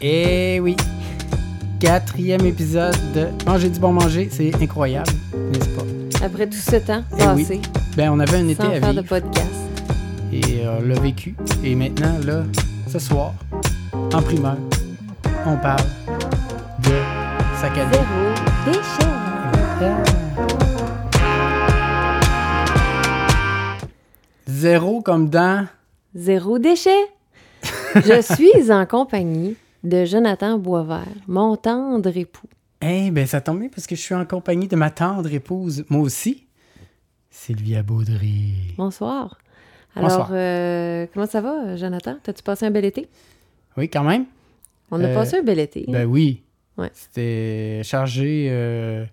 [0.00, 0.76] Eh oui!
[1.78, 5.10] Quatrième épisode de Manger du bon manger, c'est incroyable,
[5.52, 6.24] n'est-ce pas?
[6.26, 7.42] Après tout ce temps Eh oui.
[7.44, 7.60] passé,
[7.96, 9.50] Ben, on avait un été à faire de vivre podcast.
[10.32, 11.34] et euh, on l'a vécu.
[11.64, 12.44] Et maintenant, là,
[12.88, 13.32] ce soir,
[13.92, 14.56] en primeur,
[15.46, 15.84] on parle
[16.84, 16.92] de
[17.60, 17.98] sac à dos.
[18.66, 19.90] Zéro déchet.
[24.46, 25.66] Zéro comme dans...
[26.14, 26.90] Zéro déchet.
[27.94, 32.46] Je suis en compagnie de Jonathan Boisvert, mon tendre époux.
[32.82, 35.84] Eh ben, ça tombe bien parce que je suis en compagnie de ma tendre épouse,
[35.90, 36.46] moi aussi,
[37.30, 38.74] Sylvia Baudry.
[38.76, 39.38] Bonsoir.
[39.94, 40.28] Alors, Bonsoir.
[40.32, 42.16] euh, comment ça va, Jonathan?
[42.22, 43.08] T'as-tu passé un bel été?
[43.76, 44.26] Oui, quand même?
[44.90, 45.84] On a Euh, passé un bel été.
[45.88, 46.42] Ben oui.
[46.78, 46.90] Ouais.
[46.94, 49.04] C'était chargé euh,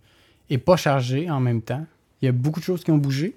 [0.49, 1.85] et pas chargé en même temps.
[2.21, 3.35] Il y a beaucoup de choses qui ont bougé.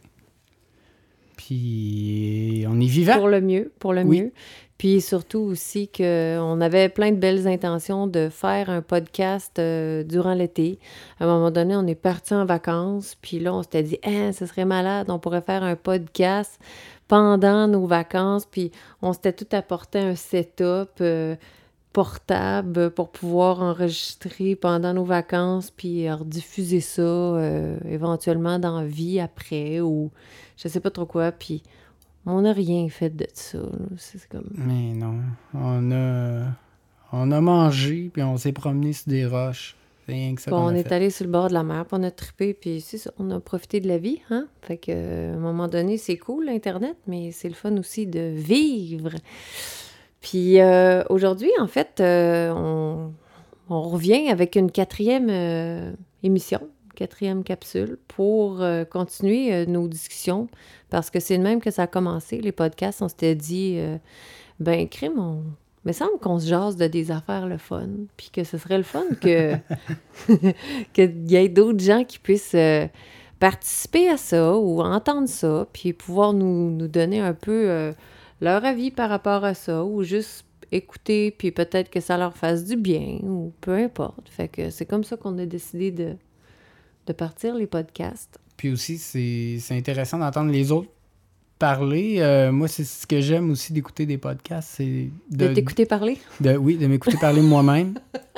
[1.37, 3.17] Puis on est vivant.
[3.19, 4.21] Pour le mieux, pour le Oui.
[4.23, 4.33] mieux.
[4.81, 10.33] Puis surtout aussi qu'on avait plein de belles intentions de faire un podcast euh, durant
[10.33, 10.79] l'été.
[11.19, 14.33] À un moment donné, on est parti en vacances, puis là, on s'était dit, hein,
[14.33, 16.59] ce serait malade, on pourrait faire un podcast
[17.09, 21.37] pendant nos vacances, puis on s'était tout apporté un setup euh,
[21.93, 29.83] portable pour pouvoir enregistrer pendant nos vacances, puis rediffuser ça euh, éventuellement dans vie après,
[29.83, 30.11] ou
[30.57, 31.63] je sais pas trop quoi, puis
[32.27, 33.59] on n'a rien fait de ça.
[33.97, 34.51] C'est comme...
[34.53, 35.21] Mais non.
[35.55, 36.47] On a,
[37.13, 39.77] on a mangé, puis on s'est promené sur des roches.
[40.07, 42.03] C'est rien que ça on est allé sur le bord de la mer, puis on
[42.03, 44.47] a trippé, puis ça, on a profité de la vie, hein?
[44.63, 44.93] Fait que,
[45.31, 49.11] à un moment donné, c'est cool, l'Internet, mais c'est le fun aussi de vivre.
[50.21, 53.13] Puis euh, aujourd'hui, en fait, euh, on,
[53.71, 56.61] on revient avec une quatrième euh, émission,
[57.01, 60.49] quatrième capsule, pour euh, continuer euh, nos discussions,
[60.91, 63.97] parce que c'est de même que ça a commencé, les podcasts, on s'était dit, euh,
[64.61, 65.43] ben, crime, on...
[65.87, 68.85] Me semble qu'on se jase de des affaires le fun, puis que ce serait le
[68.85, 69.55] fun que
[70.93, 72.55] qu'il y ait d'autres gens qui puissent
[73.39, 77.95] participer à ça ou entendre ça, puis pouvoir nous, nous donner un peu
[78.43, 82.67] leur avis par rapport à ça, ou juste écouter, puis peut-être que ça leur fasse
[82.67, 84.29] du bien, ou peu importe.
[84.29, 86.15] Fait que c'est comme ça qu'on a décidé de,
[87.11, 88.39] de partir les podcasts.
[88.57, 90.91] Puis aussi, c'est intéressant d'entendre les autres
[91.59, 92.17] parler.
[92.21, 94.71] Euh, moi, c'est ce que j'aime aussi d'écouter des podcasts.
[94.77, 96.19] C'est De, t'écouter parler?
[96.41, 97.95] De, oui, de m'écouter parler moi-même.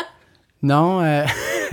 [0.65, 1.25] Non, euh,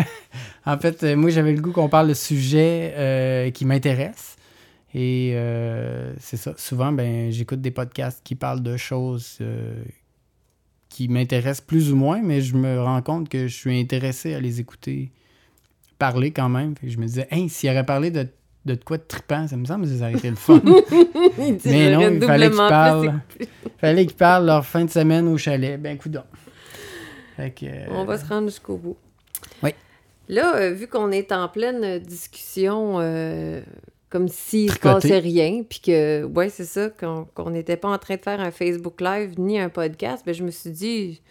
[0.66, 4.36] en fait, euh, moi, j'avais le goût qu'on parle de sujets euh, qui m'intéressent.
[4.96, 5.36] Et
[6.18, 6.56] c'est ça.
[6.58, 9.38] Souvent, ben, j'écoute des podcasts qui parlent de choses
[10.90, 14.40] qui m'intéressent plus ou moins, mais je me rends compte que je suis intéressé à
[14.40, 15.12] les écouter
[16.00, 16.76] parler quand même.
[16.76, 18.26] Fait que je me disais, hey, s'il aurait parlé de,
[18.66, 20.62] de quoi de trippant, ça me semble que ça aurait été le fun.
[21.66, 23.22] Mais non, il fallait qu'ils parlent.
[23.78, 25.80] fallait qu'ils parlent leur fin de semaine au chalet.
[25.80, 26.24] Ben, coudonc.
[27.36, 27.66] Fait que...
[27.66, 28.98] euh, On va se rendre jusqu'au bout.
[29.62, 29.72] Oui.
[30.28, 33.62] Là, euh, vu qu'on est en pleine discussion, euh,
[34.10, 37.90] comme s'il ne se passait rien, puis que, ouais, c'est ça, qu'on qu'on n'était pas
[37.90, 41.22] en train de faire un Facebook Live ni un podcast, ben, je me suis dit,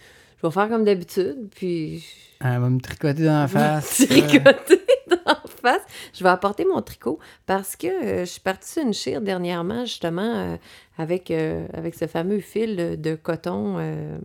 [0.40, 2.04] je vais faire comme d'habitude, puis
[2.40, 4.06] Elle va me tricoter dans la face.
[4.08, 5.82] tricoter d'en face.
[6.14, 9.84] Je vais apporter mon tricot parce que euh, je suis partie sur une chire dernièrement,
[9.84, 10.56] justement, euh,
[10.98, 14.18] avec, euh, avec ce fameux fil de, coton, euh,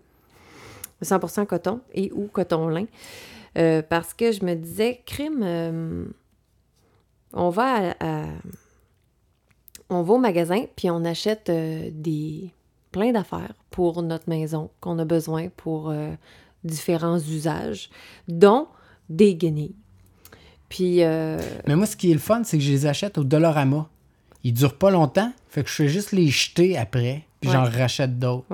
[1.04, 2.86] 100% coton et ou coton lin.
[3.58, 6.12] Euh, parce que je me disais, crime,
[7.34, 8.28] on va à, à-
[9.90, 12.52] on va au magasin puis on achète des
[12.92, 15.94] plein d'affaires pour notre maison qu'on a besoin pour
[16.64, 17.90] différents usages,
[18.28, 18.68] dont
[19.10, 19.76] des guenilles.
[20.70, 23.24] Puis euh, Mais moi, ce qui est le fun, c'est que je les achète au
[23.24, 23.90] Dollarama.
[24.44, 27.56] Ils durent pas longtemps, fait que je fais juste les jeter après, puis Ouais.
[27.56, 28.46] j'en rachète d'autres.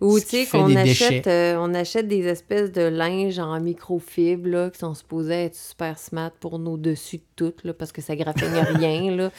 [0.00, 4.48] Ou Ce tu sais qu'on achète, euh, on achète des espèces de linge en microfibre
[4.48, 8.00] là, qui sont supposés être super smart pour nos dessus de tout, là, parce que
[8.00, 8.48] ça graffigne
[8.78, 9.14] rien.
[9.14, 9.30] Là.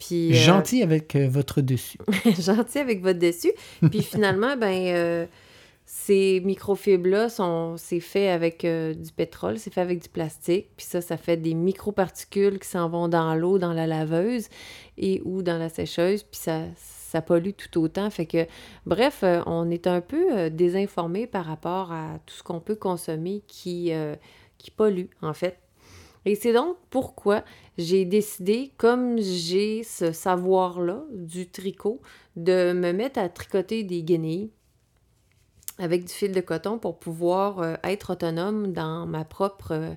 [0.00, 1.98] Puis, euh, Gentil avec votre dessus.
[2.40, 3.52] gentil avec votre dessus.
[3.90, 5.28] Puis finalement, ben
[5.92, 10.68] ces microfibres-là, sont, c'est fait avec euh, du pétrole, c'est fait avec du plastique.
[10.76, 14.46] Puis ça, ça fait des microparticules qui s'en vont dans l'eau, dans la laveuse
[14.98, 16.22] et ou dans la sécheuse.
[16.22, 18.08] Puis ça, ça pollue tout autant.
[18.08, 18.46] Fait que,
[18.86, 22.76] bref, euh, on est un peu euh, désinformé par rapport à tout ce qu'on peut
[22.76, 23.90] consommer qui,
[24.58, 25.58] qui pollue, en fait.
[26.24, 27.42] Et c'est donc pourquoi
[27.78, 32.00] j'ai décidé, comme j'ai ce savoir-là du tricot,
[32.36, 34.52] de me mettre à tricoter des guenilles
[35.80, 39.90] avec du fil de coton pour pouvoir euh, être autonome dans ma propre euh,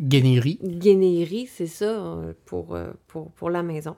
[0.00, 0.58] Guénéry.
[0.62, 3.96] guenillerie, c'est ça, euh, pour, euh, pour, pour la maison.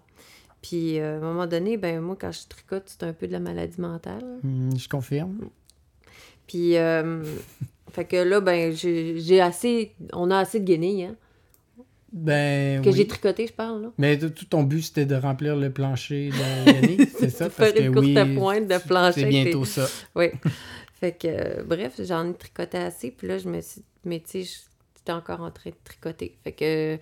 [0.63, 3.41] Puis, à un moment donné, ben moi, quand je tricote, c'est un peu de la
[3.41, 4.25] maladie mentale.
[4.43, 5.49] Hmm, je confirme.
[6.47, 6.73] Puis,
[7.93, 9.93] Fait que là, ben, j'ai assez.
[10.13, 11.17] On a assez de guenilles, hein.
[12.13, 12.97] Ben Que oui.
[12.97, 13.89] j'ai tricoté, je parle, là.
[13.99, 17.51] Mais tout ton but, c'était de remplir le plancher de Yannick, c'est ça?
[17.51, 19.87] Faire une courte oui, pointe de plancher C'est bientôt ça.
[20.15, 20.29] Oui.
[21.01, 23.11] Fait que, bref, j'en ai tricoté assez.
[23.11, 23.83] Puis là, je me suis.
[24.05, 24.61] Mais tu sais,
[24.97, 26.37] j'étais encore en train de tricoter.
[26.45, 26.99] Fait que,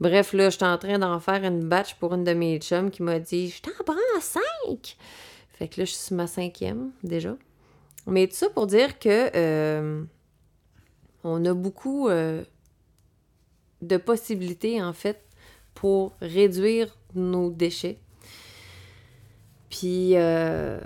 [0.00, 3.02] bref, là, j'étais en train d'en faire une batch pour une de mes chums qui
[3.02, 4.96] m'a dit Je t'en prends cinq.
[5.52, 7.36] Fait que là, je suis ma cinquième déjà.
[8.06, 9.30] Mais tout ça pour dire que.
[9.36, 10.04] euh,
[11.24, 12.44] on a beaucoup euh,
[13.80, 15.24] de possibilités, en fait,
[15.74, 17.98] pour réduire nos déchets.
[19.70, 20.78] Puis, euh,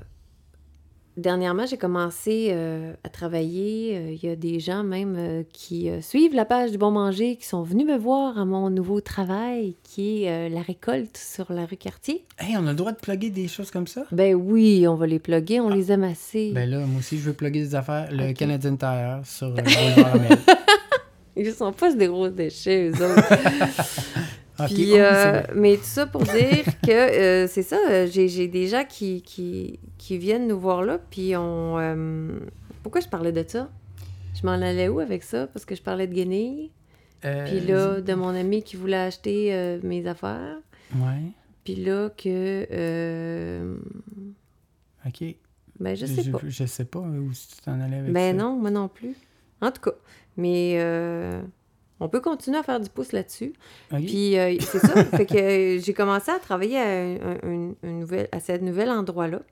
[1.18, 3.96] dernièrement, j'ai commencé euh, à travailler.
[3.96, 6.90] Euh, Il y a des gens même euh, qui euh, suivent la page du Bon
[6.90, 11.52] Manger, qui sont venus me voir à mon nouveau travail, qui est la récolte sur
[11.52, 12.24] la rue Cartier.
[12.38, 14.04] Hey, on a le droit de plugger des choses comme ça?
[14.12, 16.52] Ben oui, on va les plugger, on les aime assez.
[16.52, 18.08] Ben là, moi aussi, je veux plugger des affaires.
[18.10, 18.34] Le Ok.
[18.34, 19.54] Canadian Tire sur.
[21.36, 23.28] Ils sont pas des gros déchets, eux autres.
[24.66, 28.66] Puis, oh, euh, mais tout ça pour dire que euh, c'est ça, j'ai j'ai des
[28.66, 29.78] gens qui, qui,
[30.08, 31.78] qui viennent nous voir là, puis on...
[31.78, 32.38] euh,
[32.82, 33.70] pourquoi je parlais de ça?
[34.34, 35.46] Je m'en allais où avec ça?
[35.48, 36.70] Parce que je parlais de guenilles.
[37.26, 40.56] Euh, Puis là, de mon ami qui voulait acheter euh, mes affaires.
[40.94, 41.24] Ouais,
[41.64, 43.76] Puis là, que...
[45.06, 45.24] ok.
[45.78, 46.38] ben, je sais pas.
[46.46, 48.42] Je sais pas où tu t'en allais avec Ben ça.
[48.44, 49.14] non, moi non plus.
[49.60, 49.92] En tout cas,
[50.38, 51.42] mais euh,
[52.00, 53.52] on peut continuer à faire du pouce là-dessus.
[53.90, 57.98] Puis euh, c'est ça, fait que euh, j'ai commencé à travailler à, un, un- une
[58.00, 59.42] nouvelle, à ce nouvel endroit-là,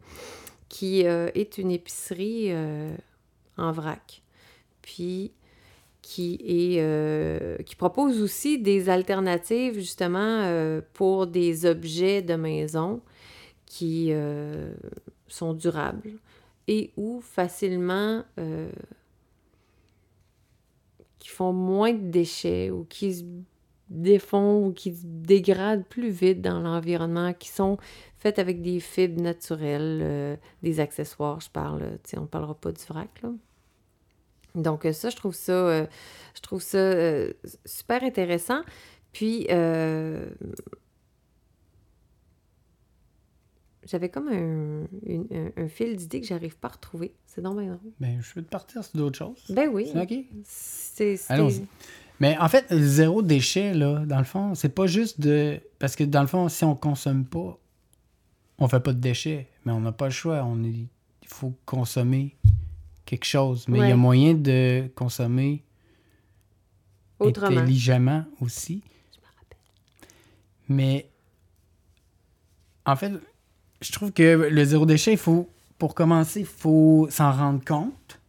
[0.69, 2.95] qui euh, est une épicerie euh,
[3.57, 4.23] en vrac.
[4.83, 5.33] Puis
[6.03, 13.01] qui est euh, qui propose aussi des alternatives justement pour des objets de maison
[13.67, 14.13] qui
[15.27, 16.13] sont durables
[16.69, 18.23] et ou facilement
[21.19, 23.27] qui font moins de déchets ou qui
[23.89, 27.79] défont ou qui dégradent plus vite dans l'environnement, qui sont
[28.19, 32.55] faites avec des fibres naturelles, euh, des accessoires, je parle, euh, tu sais, on parlera
[32.55, 33.31] pas du vrac, là.
[34.55, 35.87] Donc euh, ça, je trouve ça, euh,
[36.35, 37.33] je trouve ça euh,
[37.65, 38.63] super intéressant.
[39.13, 39.47] Puis,
[43.85, 47.15] j'avais comme un, une- un- un fil d'idée que j'arrive pas à retrouver.
[47.27, 47.93] C'est donc bien drôle.
[48.01, 49.45] Ben, je veux te partir sur d'autres choses.
[49.51, 49.89] Ben oui.
[49.93, 50.25] C'est ok?
[50.45, 51.67] C'est- Allons-y.
[52.21, 55.61] Mais en fait, zéro déchet, là, dans le fond, c'est pas juste de.
[55.79, 57.59] Parce que dans le fond, si on consomme pas,
[58.59, 59.49] on fait pas de déchets.
[59.65, 60.43] Mais on n'a pas le choix.
[60.45, 60.87] On est...
[61.23, 62.37] Il faut consommer
[63.05, 63.67] quelque chose.
[63.69, 65.63] Mais il y a moyen de consommer
[67.19, 67.59] Autrement.
[67.59, 68.83] intelligemment aussi.
[70.69, 71.11] Mais
[72.85, 73.13] en fait,
[73.81, 75.49] je trouve que le zéro déchet, il faut,
[75.79, 78.21] pour commencer, il faut s'en rendre compte.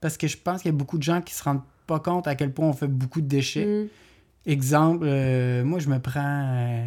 [0.00, 2.26] Parce que je pense qu'il y a beaucoup de gens qui se rendent pas compte
[2.26, 3.66] à quel point on fait beaucoup de déchets.
[3.66, 3.88] Mm.
[4.46, 6.54] Exemple, euh, moi, je me prends.
[6.56, 6.86] euh,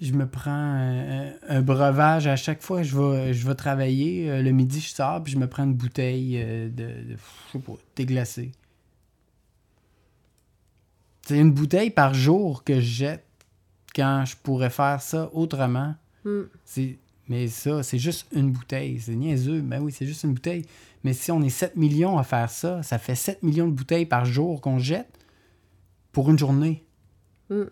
[0.00, 4.42] je me prends euh, un breuvage à chaque fois que je vais, je vais travailler.
[4.42, 7.16] le midi, je sors, puis je me prends une bouteille de, de.
[7.48, 8.52] Je sais pas, thé glacé.
[11.22, 13.24] C'est une bouteille par jour que je jette
[13.94, 15.94] quand je pourrais faire ça autrement.
[16.24, 16.42] Mm.
[16.64, 19.00] C'est- Mais ça, c'est juste une bouteille.
[19.00, 19.60] C'est niaiseux.
[19.60, 20.64] Ben oui, c'est juste une bouteille.
[21.04, 24.06] Mais si on est 7 millions à faire ça, ça fait 7 millions de bouteilles
[24.06, 25.08] par jour qu'on jette
[26.12, 26.84] pour une journée.
[27.50, 27.62] Mm.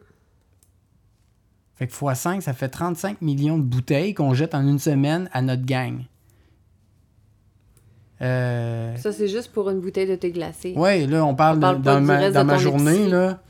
[1.76, 5.28] Fait que x 5, ça fait 35 millions de bouteilles qu'on jette en une semaine
[5.32, 6.02] à notre gang.
[8.20, 8.96] Euh...
[8.96, 10.72] Ça, c'est juste pour une bouteille de thé glacé.
[10.76, 13.10] Ouais, là, on parle, On de- parle dans ma, dans journée, épicerie.
[13.10, 13.42] là.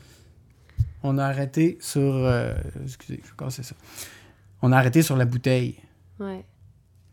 [1.03, 2.01] On a arrêté sur.
[2.01, 3.75] euh, excusez, je vais casser ça.
[4.63, 5.75] On a arrêté sur la bouteille.
[6.19, 6.45] Ouais.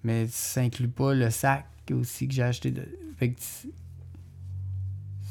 [0.04, 2.71] Mais ça inclut pas le sac aussi que j'ai acheté.
[2.71, 2.87] De...
[3.16, 3.68] Fait que c'est-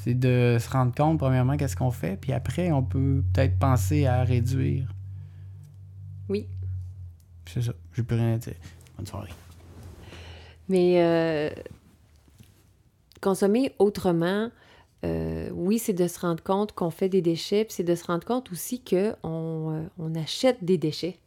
[0.04, 4.06] c'est de se rendre compte, premièrement, qu'est-ce qu'on fait, puis après, on peut peut-être penser
[4.08, 4.92] à réduire.
[6.30, 6.48] Oui.
[7.46, 8.56] C'est ça, j'ai plus rien à dire.
[8.98, 9.30] Bonne soirée.
[10.70, 11.50] Mais euh,
[13.22, 14.50] consommer autrement,
[15.04, 18.06] euh, oui, c'est de se rendre compte qu'on fait des déchets, puis c'est de se
[18.06, 21.18] rendre compte aussi qu'on euh, on achète des déchets.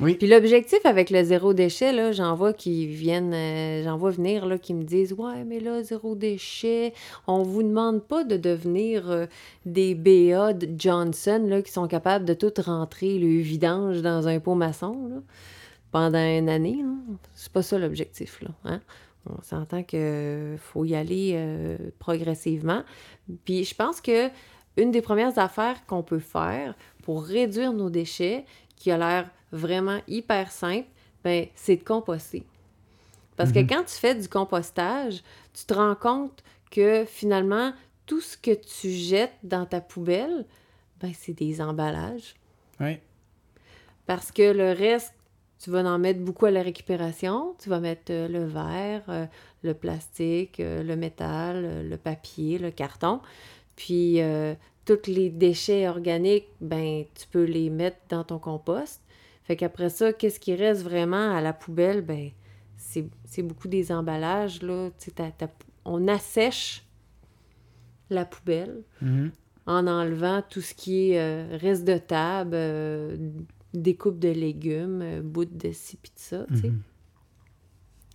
[0.00, 0.14] Oui.
[0.14, 4.44] Puis l'objectif avec le zéro déchet, là, j'en vois qui viennent, euh, j'en vois venir,
[4.44, 6.92] là, qui me disent Ouais, mais là, zéro déchet,
[7.26, 9.26] on vous demande pas de devenir euh,
[9.64, 14.54] des BA Johnson, là, qui sont capables de tout rentrer le vidange dans un pot
[14.54, 15.16] maçon, là,
[15.92, 16.84] pendant une année.
[17.34, 18.50] C'est pas ça l'objectif, là.
[18.64, 18.80] Hein?
[19.28, 22.82] On s'entend que faut y aller euh, progressivement.
[23.44, 24.28] Puis je pense que
[24.76, 28.44] une des premières affaires qu'on peut faire pour réduire nos déchets,
[28.76, 30.88] qui a l'air vraiment hyper simple,
[31.24, 32.44] ben, c'est de composter.
[33.36, 33.66] Parce Mhm.
[33.66, 37.72] que quand tu fais du compostage, tu te rends compte que finalement,
[38.06, 40.46] tout ce que tu jettes dans ta poubelle,
[41.00, 42.34] ben, c'est des emballages.
[42.80, 42.98] Oui.
[44.06, 45.12] Parce que le reste,
[45.58, 47.54] tu vas en mettre beaucoup à la récupération.
[47.58, 49.26] Tu vas mettre euh, le verre, euh,
[49.62, 53.20] le plastique, euh, le métal, le papier, le carton.
[53.74, 54.20] Puis,
[54.86, 59.02] tous les déchets organiques, ben, tu peux les mettre dans ton compost.
[59.44, 62.00] Fait qu'après ça, qu'est-ce qui reste vraiment à la poubelle?
[62.02, 62.30] Ben,
[62.76, 64.90] c'est beaucoup des emballages, là.
[65.84, 66.84] On assèche
[68.10, 69.30] la poubelle Mhm.
[69.66, 73.16] en enlevant tout ce qui est euh, reste de table, euh,
[73.74, 76.68] découpe de légumes, euh, bout de ci pis de ça, tu sais.
[76.70, 76.82] Mhm.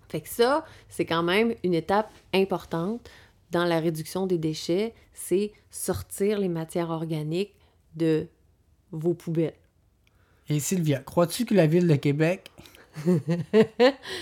[0.10, 3.10] Fait que ça, c'est quand même une étape importante
[3.52, 7.54] dans la réduction des déchets, c'est sortir les matières organiques
[7.96, 8.28] de
[8.92, 9.54] vos poubelles.
[10.50, 12.52] Et Sylvia, crois-tu que la ville de Québec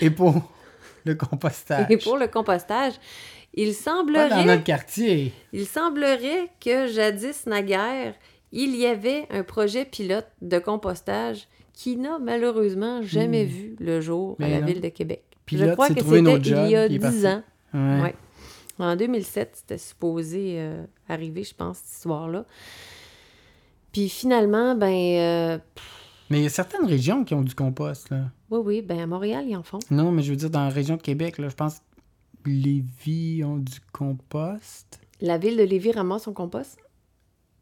[0.00, 0.34] est pour
[1.04, 1.86] le compostage?
[1.90, 2.94] Et pour le compostage,
[3.54, 5.32] il Pas dans semblerait, notre quartier.
[5.52, 8.14] il semblerait que jadis naguère,
[8.52, 13.48] il y avait un projet pilote de compostage qui n'a malheureusement jamais Hmm.
[13.48, 14.66] vu le jour à la non.
[14.66, 15.22] ville de Québec.
[15.46, 17.26] Pilote, Je crois que c'était il y a il est 10 parti.
[17.26, 17.42] ans.
[17.74, 18.02] Ouais.
[18.02, 18.14] Ouais.
[18.84, 22.44] En 2007, c'était supposé euh, arriver, je pense, cette histoire-là.
[23.92, 25.58] Puis finalement, ben, euh,
[26.30, 28.30] Mais il y a certaines régions qui ont du compost, là.
[28.50, 29.80] oui, oui, ben à Montréal, ils en font.
[29.90, 33.42] Non, mais je veux dire, dans la région de Québec, là, je pense que Lévis
[33.44, 35.00] ont du compost.
[35.20, 36.78] La ville de Lévis ramasse son compost?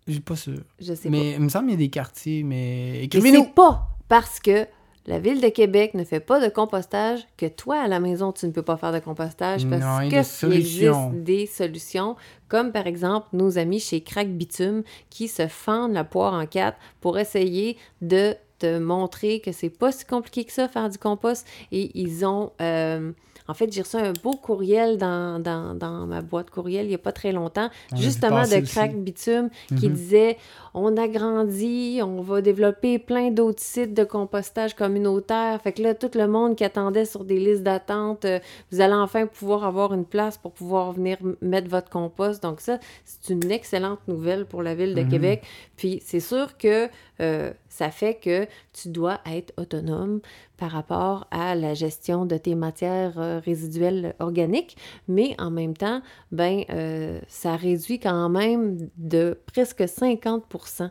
[0.06, 0.60] Je suis pas sûr.
[0.80, 2.92] Je sais Mais il me semble qu'il y a des quartiers, mais...
[2.98, 3.04] pas.
[3.04, 3.44] Écrivez-nous!
[3.44, 4.66] c'est pas parce que
[5.08, 8.46] la ville de Québec ne fait pas de compostage que toi, à la maison, tu
[8.46, 12.14] ne peux pas faire de compostage parce Non, que il existe des solutions,
[12.48, 16.76] comme par exemple nos amis chez Crack Bitume qui se fendent la poire en quatre
[17.00, 21.46] pour essayer de te montrer que c'est pas si compliqué que ça faire du compost.
[21.72, 23.12] Et ils ont euh,
[23.48, 26.94] en fait j'ai reçu un beau courriel dans, dans, dans ma boîte courriel il y
[26.94, 28.62] a pas très longtemps On justement de aussi.
[28.72, 29.94] Crack Bitume qui Mhm.
[29.94, 30.36] disait
[30.74, 35.60] on agrandit, on va développer plein d'autres sites de compostage communautaire.
[35.62, 38.38] Fait que là, tout le monde qui attendait sur des listes d'attente, euh,
[38.70, 42.42] vous allez enfin pouvoir avoir une place pour pouvoir venir mettre votre compost.
[42.42, 45.08] Donc ça, c'est une excellente nouvelle pour la ville de Mhm.
[45.08, 45.42] Québec.
[45.76, 46.88] Puis c'est sûr que
[47.20, 50.20] euh, ça fait que tu dois être autonome
[50.58, 56.02] par rapport à la gestion de tes matières euh, résiduelles organiques, mais en même temps,
[56.32, 60.90] ben euh, ça réduit quand même de presque 50%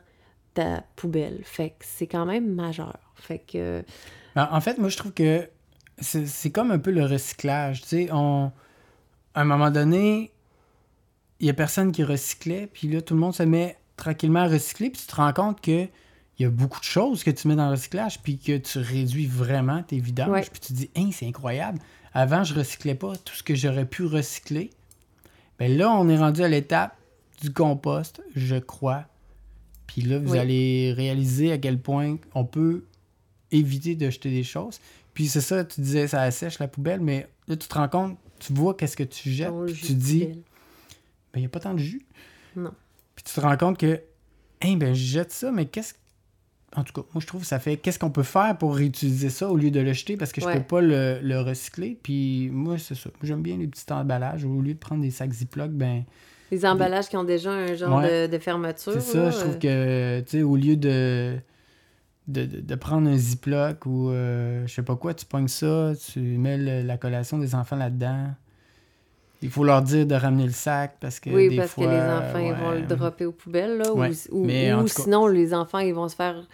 [0.53, 1.41] ta poubelle.
[1.43, 2.97] Fait que c'est quand même majeur.
[3.15, 3.83] Fait que
[4.35, 5.47] En en fait, moi, je trouve que
[5.99, 7.81] c'est comme un peu le recyclage.
[7.81, 8.51] Tu sais, on...
[9.33, 10.31] à un moment donné,
[11.39, 14.47] il y a personne qui recyclait, puis là, tout le monde se met tranquillement à
[14.47, 15.87] recycler, puis tu te rends compte que
[16.39, 18.77] il y a beaucoup de choses que tu mets dans le recyclage, puis que tu
[18.79, 20.41] réduis vraiment tes vidanges, Ouais.
[20.51, 21.79] puis tu te dis, hein, c'est incroyable.
[22.13, 24.69] Avant, je recyclais pas tout ce que j'aurais pu recycler.
[25.59, 26.95] Ben là, on est rendu à l'étape
[27.41, 29.05] du compost, je crois.
[29.87, 30.37] Puis là, vous Oui.
[30.39, 32.85] allez réaliser à quel point on peut
[33.51, 34.79] éviter de jeter des choses.
[35.13, 38.17] Puis c'est ça, tu disais, ça assèche la poubelle, mais là, tu te rends compte,
[38.39, 40.35] tu vois qu'est-ce que tu jettes, on puis tu te dis, ben,
[41.35, 42.05] il n'y a pas tant de jus.
[42.55, 42.71] Non.
[43.15, 44.01] Puis tu te rends compte que,
[44.61, 45.93] hein, ben, je jette ça, mais qu'est-ce.
[46.75, 47.77] En tout cas, moi, je trouve que ça fait.
[47.77, 50.45] Qu'est-ce qu'on peut faire pour réutiliser ça au lieu de le jeter parce que je
[50.47, 50.55] Ouais.
[50.57, 51.97] peux pas le, le recycler?
[52.03, 53.09] Puis moi, c'est ça.
[53.23, 54.43] J'aime bien les petits emballages.
[54.43, 56.03] Au lieu de prendre des sacs Ziploc, ben.
[56.51, 58.27] Les emballages qui ont déjà un genre Ouais.
[58.27, 58.93] de, de fermeture.
[58.93, 61.37] C'est ça, là, je trouve euh, que, tu sais, au lieu de,
[62.27, 65.93] de, de- de prendre un Ziploc ou euh, je sais pas quoi, tu pognes ça,
[66.13, 68.27] tu mets le- la collation des enfants là-dedans.
[69.41, 71.89] Il faut leur dire de ramener le sac parce que Oui, des parce fois, que
[71.91, 73.91] les enfants, ils vont le dropper aux poubelles, là.
[73.93, 76.47] ou- Ouais, Ou, mais en ou tout cas- sinon, les enfants, ils vont se faire...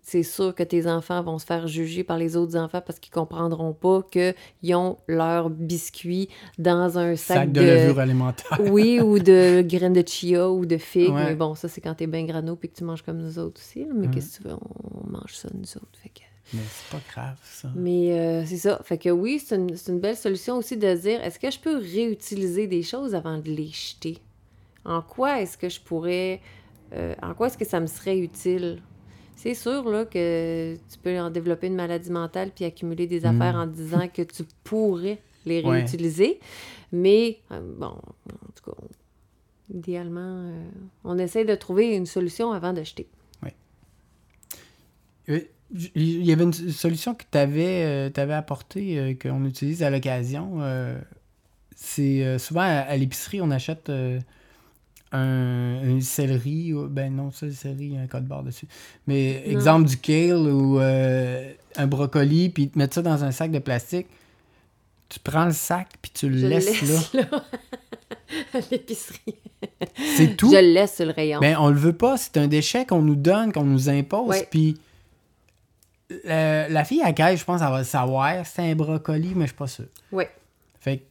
[0.00, 3.12] C'est sûr que tes enfants vont se faire juger par les autres enfants parce qu'ils
[3.12, 8.58] comprendront pas qu'ils ont leur biscuit dans un sac, Sac de, levure alimentaire.
[8.72, 11.12] oui, ou de graines de chia ou de figues.
[11.12, 11.24] Ouais.
[11.26, 13.60] Mais bon, ça, c'est quand t'es bien grano puis que tu manges comme nous autres
[13.60, 13.80] aussi.
[13.80, 13.92] là.
[13.94, 14.14] Mais Mhm.
[14.14, 14.54] qu'est-ce que tu veux?
[14.54, 15.98] On mange ça, nous autres.
[16.02, 16.20] Fait que...
[16.52, 17.68] Mais c'est pas grave, ça.
[17.74, 18.80] Mais euh, c'est ça.
[18.84, 21.58] Fait que oui, c'est une, c'est une belle solution aussi de dire est-ce que je
[21.58, 24.18] peux réutiliser des choses avant de les jeter?
[24.84, 26.40] En quoi est-ce que je pourrais.
[26.94, 28.82] euh, en quoi est-ce que ça me serait utile?
[29.36, 33.26] C'est sûr là, que tu peux en développer une maladie mentale puis accumuler des Mm.
[33.26, 35.78] affaires en disant que tu pourrais les Ouais.
[35.80, 36.40] réutiliser.
[36.90, 38.76] Mais euh, bon, en tout cas,
[39.72, 40.68] idéalement, euh,
[41.04, 43.06] on essaie de trouver une solution avant de jeter.
[45.28, 45.40] Euh,
[45.94, 50.58] Il y avait une solution que tu avais, apportée, euh, qu'on utilise à l'occasion.
[50.62, 50.98] euh,
[51.76, 54.18] c'est euh, souvent à, à l'épicerie, on achète euh,
[55.12, 56.72] un, une céleri.
[56.72, 58.66] ou- Ben non, ça, le céleri, il y a un code barre dessus.
[59.06, 59.52] Mais Non.
[59.52, 63.58] exemple du kale ou euh, un brocoli, puis te mettre ça dans un sac de
[63.58, 64.06] plastique.
[65.10, 67.20] Tu prends le sac, puis tu le Je laisses là.
[67.30, 67.44] là.
[68.54, 69.34] à l'épicerie.
[70.16, 70.50] C'est tout.
[70.50, 71.38] Je le laisse sur le rayon.
[71.40, 72.16] Mais on le veut pas.
[72.16, 74.36] C'est un déchet qu'on nous donne, qu'on nous impose.
[74.50, 74.76] Puis
[76.24, 78.46] la, la fille à caisse, je pense, elle va le savoir.
[78.46, 79.86] C'est un brocoli, mais je suis pas sûr.
[80.12, 80.30] Ouais.
[80.80, 81.02] Fait que,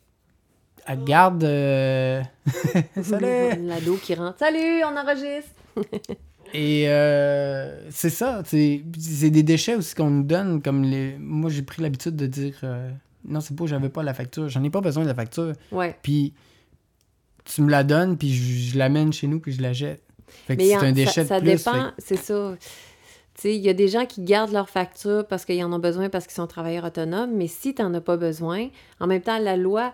[0.88, 1.44] elle garde.
[1.44, 2.22] euh,
[3.02, 3.68] Salut!
[3.68, 4.40] L'ado qui rentre.
[4.40, 5.52] Salut, on enregistre.
[6.54, 11.18] Et euh, c'est ça, c'est c'est des déchets aussi qu'on nous donne, comme les...
[11.20, 12.90] Moi, j'ai pris l'habitude de dire, euh,
[13.28, 15.52] non, c'est pas, j'avais pas la facture, j'en ai pas besoin de la facture.
[15.74, 15.98] Ouais.
[16.02, 16.34] Puis,
[17.44, 20.02] tu me la donnes, puis je, je l'amène chez nous, puis je la jette.
[20.46, 21.58] Fait que c'est un déchet ça, ça de plus.
[21.58, 22.56] dépend, fait c'est ça.
[23.44, 26.26] Il y a des gens qui gardent leur facture parce qu'ils en ont besoin parce
[26.26, 28.68] qu'ils sont travailleurs autonomes, mais si tu n'en as pas besoin,
[29.00, 29.94] en même temps, la loi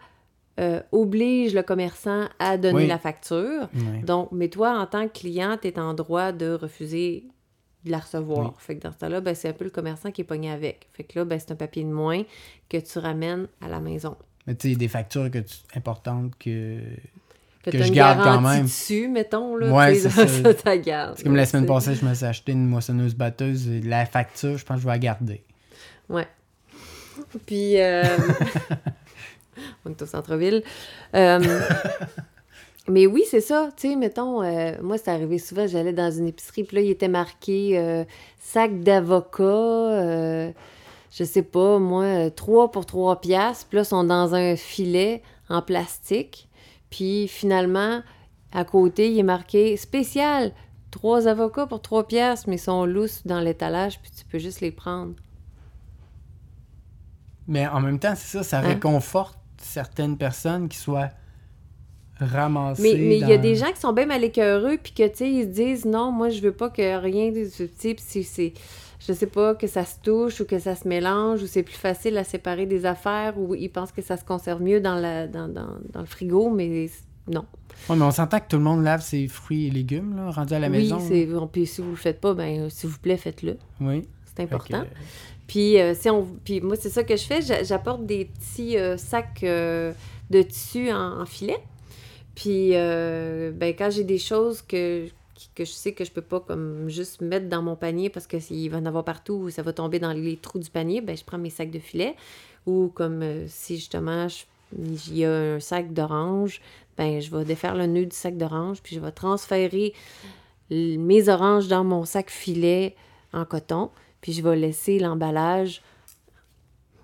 [0.59, 2.87] euh, oblige le commerçant à donner Oui.
[2.87, 3.69] la facture.
[4.05, 7.25] Donc, mais toi, en tant que client, tu es en droit de refuser
[7.85, 8.45] de la recevoir.
[8.49, 8.51] Oui.
[8.59, 10.87] Fait que dans ce temps-là, ben, c'est un peu le commerçant qui est pogné avec.
[10.93, 12.23] Fait que là, ben, c'est un papier de moins
[12.69, 14.15] que tu ramènes à la maison.
[14.47, 16.79] Mais tu sais, des factures que tu- importantes que.
[17.63, 18.63] Que, je garde quand même.
[18.63, 19.55] dessus, mettons.
[19.55, 20.27] Là, Ouais, c'est ça.
[20.63, 21.13] ça garde.
[21.17, 23.69] C'est comme la semaine passée, je me suis acheté une moissonneuse batteuse.
[23.69, 25.43] et La facture, je pense que je vais la garder.
[26.09, 26.27] Ouais.
[27.45, 28.03] Puis, euh,
[29.85, 30.61] on est au centre-ville.
[31.15, 31.39] Euh,
[32.89, 33.69] mais oui, c'est ça.
[33.77, 36.89] Tu sais, mettons, euh, moi, c'est arrivé souvent, j'allais dans une épicerie, puis là, il
[36.89, 38.03] était marqué euh,
[38.41, 40.51] sac d'avocat, euh,
[41.11, 43.67] je sais pas, moi, 3 pour 3 piastres.
[43.69, 46.49] Puis là, ils sont dans un filet en plastique.
[46.93, 48.03] Puis finalement,
[48.51, 50.51] à côté, il est marqué spécial.
[50.91, 54.61] Trois avocats pour 3 piastres, mais ils sont lousses dans l'étalage, puis tu peux juste
[54.61, 55.15] les prendre.
[57.47, 58.61] Mais en même temps, c'est ça, ça Hein?
[58.61, 61.09] réconforte certaines personnes qui soient
[62.19, 62.83] ramassées.
[62.83, 65.15] Mais mais il y a des gens qui sont bien mal écœureux, puis que, tu
[65.17, 68.23] sais, ils se disent non, moi, je veux pas que rien de ce type, si
[68.23, 68.53] c'est.
[69.07, 71.75] Je sais pas, que ça se touche ou que ça se mélange ou c'est plus
[71.75, 75.27] facile à séparer des affaires ou ils pensent que ça se conserve mieux dans, la,
[75.27, 76.89] dans, dans, dans le frigo, mais
[77.27, 77.45] non.
[77.89, 80.53] Ouais, mais on s'entend que tout le monde lave ses fruits et légumes, là, rendus
[80.53, 80.97] à la maison.
[80.99, 81.25] oui, c'est.
[81.25, 83.57] bon, Puis si vous le faites pas, ben, s'il vous plaît, faites-le.
[83.81, 84.03] Oui.
[84.25, 84.83] C'est important.
[85.47, 87.41] Puis, euh, si on, puis moi, c'est ça que je fais.
[87.41, 89.91] j'a- J'apporte des petits euh, sacs euh,
[90.29, 91.57] de tissu en, en filet.
[92.35, 95.07] Puis, euh, ben, quand j'ai des choses que,
[95.53, 98.39] que je sais que je peux pas comme juste mettre dans mon panier parce que
[98.39, 101.15] s'il va en avoir partout ou ça va tomber dans les trous du panier, ben,
[101.15, 102.15] je prends mes sacs de filet.
[102.65, 104.27] Ou comme euh, si justement
[104.77, 106.61] il y a un sac d'orange,
[106.97, 109.93] ben, je vais défaire le nœud du sac d'orange, puis je vais transférer
[110.69, 112.95] mes oranges dans mon sac filet
[113.33, 113.89] en coton,
[114.21, 115.81] puis je vais laisser l'emballage.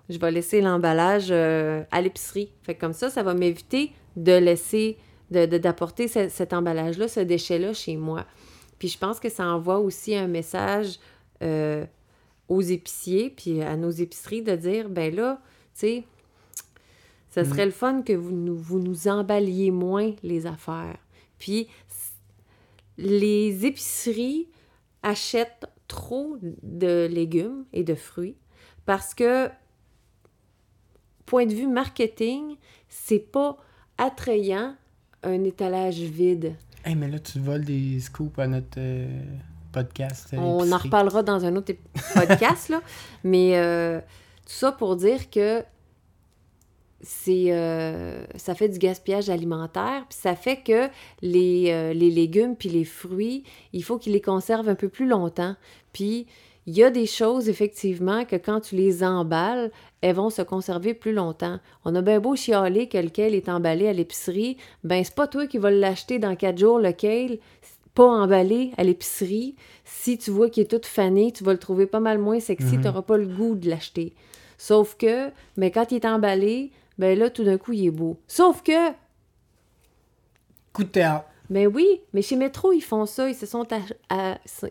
[0.09, 2.51] Je vais laisser l'emballage euh, à l'épicerie.
[2.63, 4.97] Fait comme ça, ça va m'éviter de laisser,
[5.31, 8.25] de, de- d'apporter ce- cet emballage-là, ce déchet-là chez moi.
[8.79, 10.99] Puis je pense que ça envoie aussi un message
[11.41, 11.85] euh,
[12.47, 15.41] aux épiciers, puis à nos épiceries de dire, ben là,
[15.73, 16.03] tu sais,
[17.29, 20.97] ça serait le fun que vous nous, vous nous emballiez moins les affaires.
[21.37, 21.67] Puis
[22.97, 24.47] les épiceries
[25.03, 28.35] achètent trop de légumes et de fruits
[28.85, 29.49] parce que,
[31.25, 32.57] point de vue marketing,
[32.89, 33.57] c'est pas
[33.97, 34.75] attrayant
[35.23, 36.55] un étalage vide.
[36.85, 39.07] Hey, mais là, tu voles des scoops à notre euh,
[39.71, 40.29] podcast.
[40.33, 41.73] euh, On en reparlera dans un autre
[42.13, 42.81] podcast, là.
[43.23, 45.63] Mais euh, tout ça pour dire que
[47.01, 50.89] c'est euh, ça fait du gaspillage alimentaire, puis ça fait que
[51.21, 55.55] les, les légumes puis les fruits, il faut qu'ils les conservent un peu plus longtemps.
[55.93, 56.27] Puis
[56.69, 60.93] il y a des choses, effectivement, que quand tu les emballes, elles vont se conserver
[60.93, 61.59] plus longtemps.
[61.83, 65.47] On a bien beau chialer que lequel est emballé à l'épicerie, ben c'est pas toi
[65.47, 67.39] qui vas l'acheter dans quatre jours, lequel?
[67.95, 69.55] Pas emballé à l'épicerie.
[69.83, 72.75] Si tu vois qu'il est tout fané, tu vas le trouver pas mal moins sexy,
[72.75, 72.81] Mhm.
[72.81, 74.13] tu n'auras pas le goût de l'acheter.
[74.59, 78.17] Sauf que, ben, quand il est emballé, ben là, tout d'un coup, il est beau.
[78.27, 78.91] Sauf que,
[80.71, 81.25] Coup de théâtre.
[81.49, 83.27] Ben oui, mais chez Métro, ils font ça.
[83.29, 83.65] Ils se sont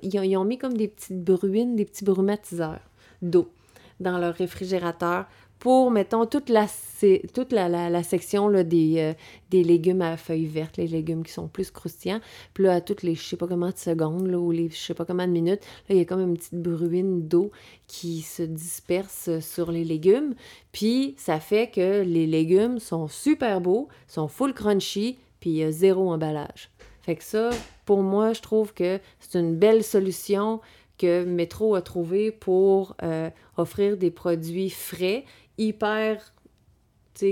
[0.02, 2.80] ils, ont, mis comme des petites bruines, des petits brumatiseurs
[3.20, 3.50] d'eau
[3.98, 5.26] dans leur réfrigérateur
[5.58, 9.12] pour, mettons, toute la, section là, des, euh,
[9.50, 12.20] des légumes à feuilles vertes, les légumes qui sont plus croustillants.
[12.54, 14.76] Puis là, à toutes les, je sais pas comment de secondes, là, ou les, je
[14.76, 17.50] sais pas comment de minutes, là, il y a comme une petite bruine d'eau
[17.88, 20.34] qui se disperse sur les légumes.
[20.70, 25.64] Puis ça fait que les légumes sont super beaux, sont full crunchy, puis il y
[25.64, 26.70] a zéro emballage.
[27.02, 27.50] Fait que ça,
[27.84, 30.60] pour moi, je trouve que c'est une belle solution
[30.98, 35.24] que Metro a trouvé pour euh, offrir des produits frais,
[35.56, 36.32] hyper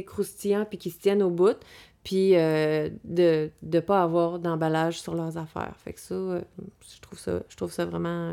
[0.07, 1.59] croustillants, puis qui se tiennent au bout,
[2.03, 5.75] puis euh, de ne pas avoir d'emballage sur leurs affaires.
[5.79, 6.41] Fait que ça, euh,
[6.81, 8.33] je trouve ça, je trouve ça vraiment,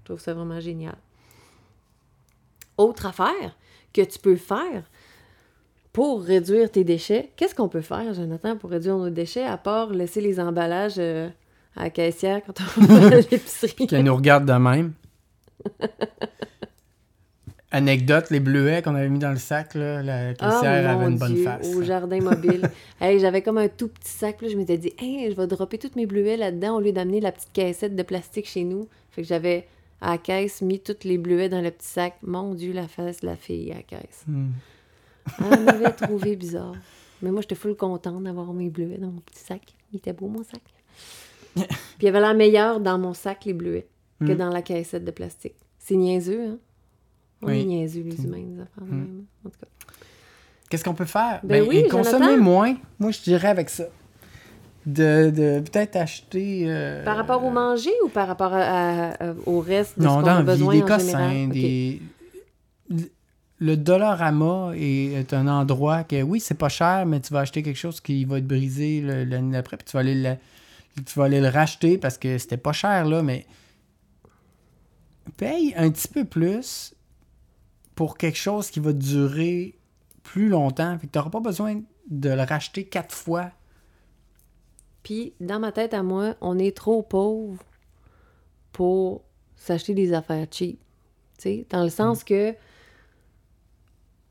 [0.00, 0.96] je trouve ça vraiment génial.
[2.76, 3.56] Autre affaire
[3.92, 4.90] que tu peux faire
[5.92, 9.90] pour réduire tes déchets, qu'est-ce qu'on peut faire, Jonathan, pour réduire nos déchets, à part
[9.90, 11.28] laisser les emballages euh,
[11.76, 13.86] à la caissière quand on va à l'épicerie?
[13.86, 14.92] Qu'elle nous regarde de même.
[17.72, 21.18] Anecdote, les bleuets qu'on avait mis dans le sac, là, la caissière Ah, avait une
[21.18, 21.72] bonne Dieu, face.
[21.74, 22.68] Au jardin mobile.
[23.00, 24.42] hey, J'avais comme un tout petit sac.
[24.42, 27.20] Là, je m'étais dit, hey, je vais dropper tous mes bleuets là-dedans au lieu d'amener
[27.20, 28.88] la petite caissette de plastique chez nous.
[29.10, 29.68] Fait que j'avais
[30.00, 32.14] à la caisse mis tous les bleuets dans le petit sac.
[32.22, 34.24] Mon Dieu, la face de la fille à la caisse.
[34.26, 34.50] Hmm.
[35.50, 36.74] Elle m'avait trouvé bizarre.
[37.22, 39.62] Mais moi, j'étais full contente d'avoir mes bleuets dans mon petit sac.
[39.92, 40.62] Il était beau, mon sac.
[41.54, 41.64] Puis
[42.00, 43.86] il y avait l'air meilleur dans mon sac, les bleuets,
[44.20, 44.36] que Mm.
[44.36, 45.56] dans la caissette de plastique.
[45.78, 46.58] C'est niaiseux, hein?
[47.42, 47.60] On Oui.
[47.60, 48.90] est niaiseux, les humains, les affaires Mm.
[48.90, 49.24] même.
[49.44, 49.66] En tout cas.
[50.70, 51.40] Qu'est-ce qu'on peut faire?
[51.42, 52.76] Ben oui, consommer moins.
[52.98, 53.84] Moi, je dirais avec ça.
[54.86, 56.64] De, de peut-être acheter.
[56.66, 58.60] euh, Par rapport au manger ou par rapport à-
[59.10, 60.86] à- à- au reste de Non, ce qu'on dans a la vie, besoin des en
[60.86, 62.00] cossins, des.
[63.60, 67.62] Le Dollarama est, est un endroit que, oui, c'est pas cher, mais tu vas acheter
[67.62, 70.36] quelque chose qui va être brisé l'année d'après, puis tu vas aller le,
[71.04, 73.46] tu vas aller le racheter parce que c'était pas cher, là, mais
[75.36, 76.94] paye un petit peu plus
[77.94, 79.78] pour quelque chose qui va durer
[80.22, 80.98] plus longtemps.
[80.98, 83.50] Fait que t'auras pas besoin de le racheter quatre fois.
[85.02, 87.62] Puis, dans ma tête à moi, on est trop pauvre
[88.72, 89.22] pour
[89.56, 90.78] s'acheter des affaires cheap.
[91.38, 91.90] Tu sais, dans le Mm.
[91.90, 92.54] sens que,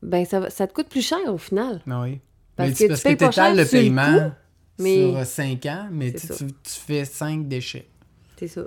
[0.02, 1.82] ben, ça, ça te coûte plus cher au final.
[1.88, 2.20] Ah oui.
[2.56, 4.34] Parce mais que tu payes que pas t'étales cher le paiement coup,
[4.78, 6.26] mais- sur 5 ans, mais tu,
[6.64, 7.88] fais 5 déchets.
[8.38, 8.62] C'est ça.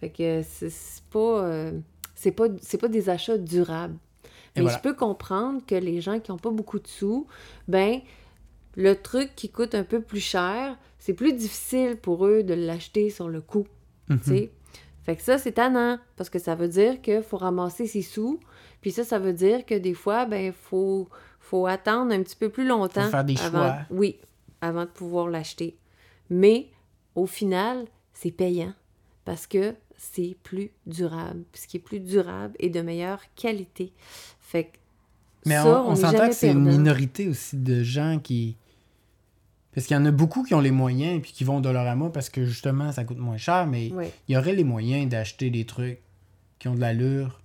[0.00, 1.72] Fait que c'est c'est pas, euh,
[2.14, 3.96] c'est pas, pas des achats durables.
[4.24, 4.28] Et
[4.60, 4.76] Mais voilà.
[4.76, 7.26] je peux comprendre que les gens qui n'ont pas beaucoup de sous,
[7.66, 8.00] ben,
[8.76, 13.10] le truc qui coûte un peu plus cher, c'est plus difficile pour eux de l'acheter
[13.10, 13.66] sur le coup.
[14.22, 14.50] Sais.
[15.04, 18.40] Fait que ça, c'est tannant, parce que ça veut dire qu'il faut ramasser ses sous,
[18.84, 21.08] puis ça, ça veut dire que des fois, ben, faut,
[21.40, 23.04] faut attendre un petit peu plus longtemps.
[23.04, 23.78] Faut faire des avant, choix.
[23.88, 24.18] Oui,
[24.60, 25.78] avant de pouvoir l'acheter.
[26.28, 26.68] Mais,
[27.14, 28.74] au final, c'est payant,
[29.24, 31.44] parce que c'est plus durable.
[31.54, 33.94] Ce qui est plus durable et de meilleure qualité.
[34.38, 34.76] Fait que
[35.46, 38.58] Mais ça, on, s'entend que c'est une minorité aussi de gens qui.
[39.74, 41.60] Parce qu'il y en a beaucoup qui ont les moyens et puis qui vont au
[41.62, 45.48] Dollarama parce que justement ça coûte moins cher, mais il y aurait les moyens d'acheter
[45.48, 46.00] des trucs
[46.58, 47.40] qui ont de l'allure.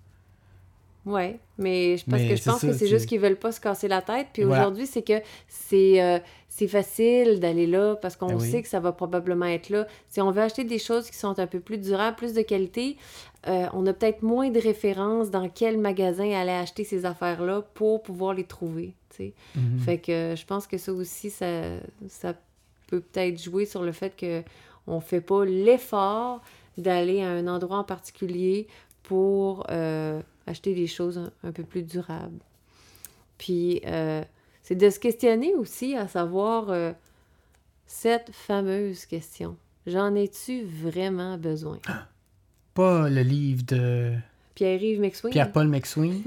[1.06, 3.52] Ouais, mais je, parce Mais que je pense ça, que c'est juste qu'ils veulent pas
[3.52, 4.28] se casser la tête.
[4.34, 4.62] Puis voilà.
[4.64, 8.52] aujourd'hui, c'est que c'est euh, c'est facile d'aller là parce qu'on Ben oui.
[8.52, 9.88] sait que ça va probablement être là.
[10.10, 12.98] Si on veut acheter des choses qui sont un peu plus durables, plus de qualité,
[13.48, 18.04] euh, on a peut-être moins de références dans quel magasin aller acheter ces affaires-là pour
[18.04, 18.94] pouvoir les trouver.
[19.12, 19.34] sais.
[19.56, 19.80] Mhm.
[19.80, 21.48] Fait que euh, je pense que ça aussi, ça,
[22.10, 22.34] ça
[22.88, 24.44] peut peut-être jouer sur le fait que
[24.86, 26.42] on fait pas l'effort
[26.78, 28.68] d'aller à un endroit en particulier
[29.04, 32.40] pour euh, acheter des choses un, un peu plus durables.
[33.38, 34.24] Puis euh,
[34.64, 36.92] c'est de se questionner aussi à savoir euh,
[37.86, 39.56] cette fameuse question.
[39.88, 41.80] J'en ai-tu vraiment besoin?
[42.74, 44.14] Pas le livre de
[44.56, 45.32] Pierre-Yves McSween.
[45.32, 46.24] Pierre-Paul McSween.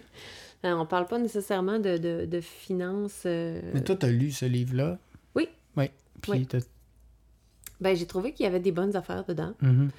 [0.64, 3.22] On parle pas nécessairement de, de, de finances.
[3.26, 4.98] euh, Mais toi, t'as lu ce livre-là?
[5.34, 5.48] Oui.
[5.76, 5.86] Oui.
[6.20, 6.48] Puis Oui.
[7.80, 9.54] Ben, j'ai trouvé qu'il y avait des bonnes affaires dedans.
[9.60, 9.90] Mhm.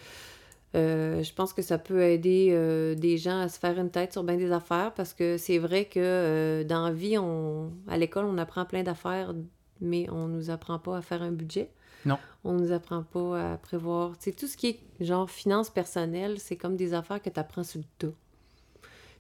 [0.75, 4.11] Euh, je pense que ça peut aider euh, des gens à se faire une tête
[4.13, 7.97] sur bien des affaires parce que c'est vrai que euh, dans la vie, on, à
[7.97, 9.33] l'école, on apprend plein d'affaires,
[9.81, 11.69] mais on nous apprend pas à faire un budget.
[12.05, 12.17] Non.
[12.43, 14.13] On nous apprend pas à prévoir.
[14.19, 17.63] Sais, tout ce qui est genre finance personnelle, c'est comme des affaires que tu apprends
[17.63, 18.15] sur le tas.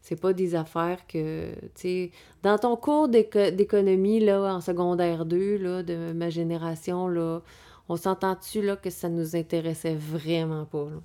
[0.01, 2.11] C'est pas des affaires que, tu sais,
[2.41, 7.41] dans ton cours d'éco- d'économie, là, en secondaire 2, là, de ma génération, là,
[7.87, 11.01] on s'entend-tu, là, que ça nous intéressait vraiment pas, là?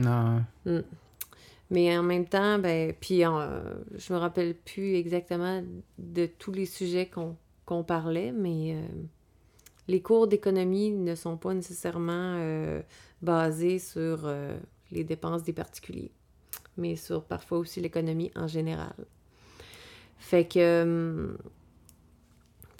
[0.00, 0.44] Non.
[1.70, 5.62] Mais en même temps, ben, puis euh, je me rappelle plus exactement
[5.98, 7.08] de tous les sujets
[7.64, 8.82] qu'on parlait, mais euh,
[9.86, 12.82] les cours d'économie ne sont pas nécessairement euh,
[13.22, 14.28] basés sur
[14.90, 16.10] les dépenses des particuliers,
[16.76, 18.94] mais sur parfois aussi l'économie en général.
[20.20, 21.32] Fait que, euh,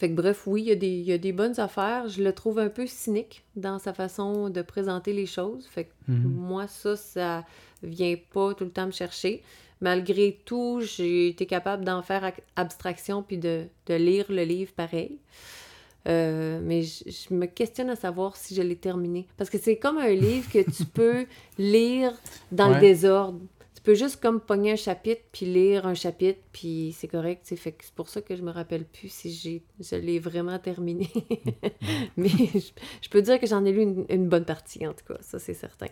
[0.01, 2.09] fait que bref, oui, il y, a des, il y a des bonnes affaires.
[2.09, 5.67] Je le trouve un peu cynique dans sa façon de présenter les choses.
[5.67, 6.29] Fait que Mhm.
[6.33, 7.45] moi, ça, ça
[7.83, 9.43] vient pas tout le temps me chercher.
[9.83, 14.73] Malgré tout, j'ai été capable d'en faire ac- abstraction puis de, de lire le livre
[14.73, 15.19] pareil.
[16.09, 19.27] Euh, mais je, je me questionne à savoir si je l'ai terminé.
[19.37, 21.27] Parce que c'est comme un livre que tu peux
[21.59, 22.13] lire
[22.53, 23.41] dans le désordre.
[23.81, 27.41] Tu peux juste comme pogner un chapitre puis lire un chapitre puis c'est correct.
[27.45, 31.09] c'est pour ça que je me rappelle plus si j'ai je l'ai vraiment terminé.
[32.19, 35.19] mais je, peux dire que j'en ai lu une, une bonne partie en tout cas,
[35.23, 35.89] ça c'est certain.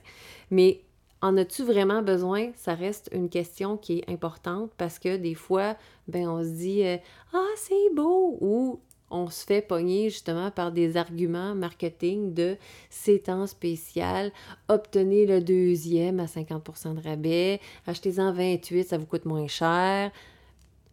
[0.51, 0.83] Mais
[1.20, 2.51] en as-tu vraiment besoin?
[2.55, 6.85] Ça reste une question qui est importante parce que des fois, ben on se dit
[6.85, 6.96] euh,
[7.33, 8.37] Ah, c'est beau!
[8.40, 12.56] Ou on se fait pogner justement par des arguments marketing de
[12.90, 14.32] c'est temps spécial,
[14.68, 20.10] obtenez le deuxième à 50% de rabais, achetez-en 28, ça vous coûte moins cher,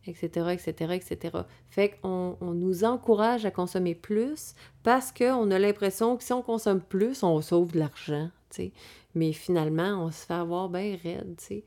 [0.08, 1.38] etc., etc., etc.
[1.70, 6.42] Fait qu'on on nous encourage à consommer plus parce qu'on a l'impression que si on
[6.42, 8.72] consomme plus, on sauve de l'argent, tu sais.
[9.14, 11.64] Mais finalement, on se fait avoir bien raide, tu sais.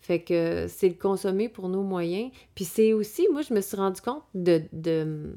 [0.00, 2.30] Fait que c'est de consommer pour nos moyens.
[2.54, 5.34] Puis c'est aussi, moi, je me suis rendu compte de,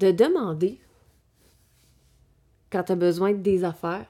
[0.00, 0.78] de demander
[2.70, 4.06] quand tu as besoin de des affaires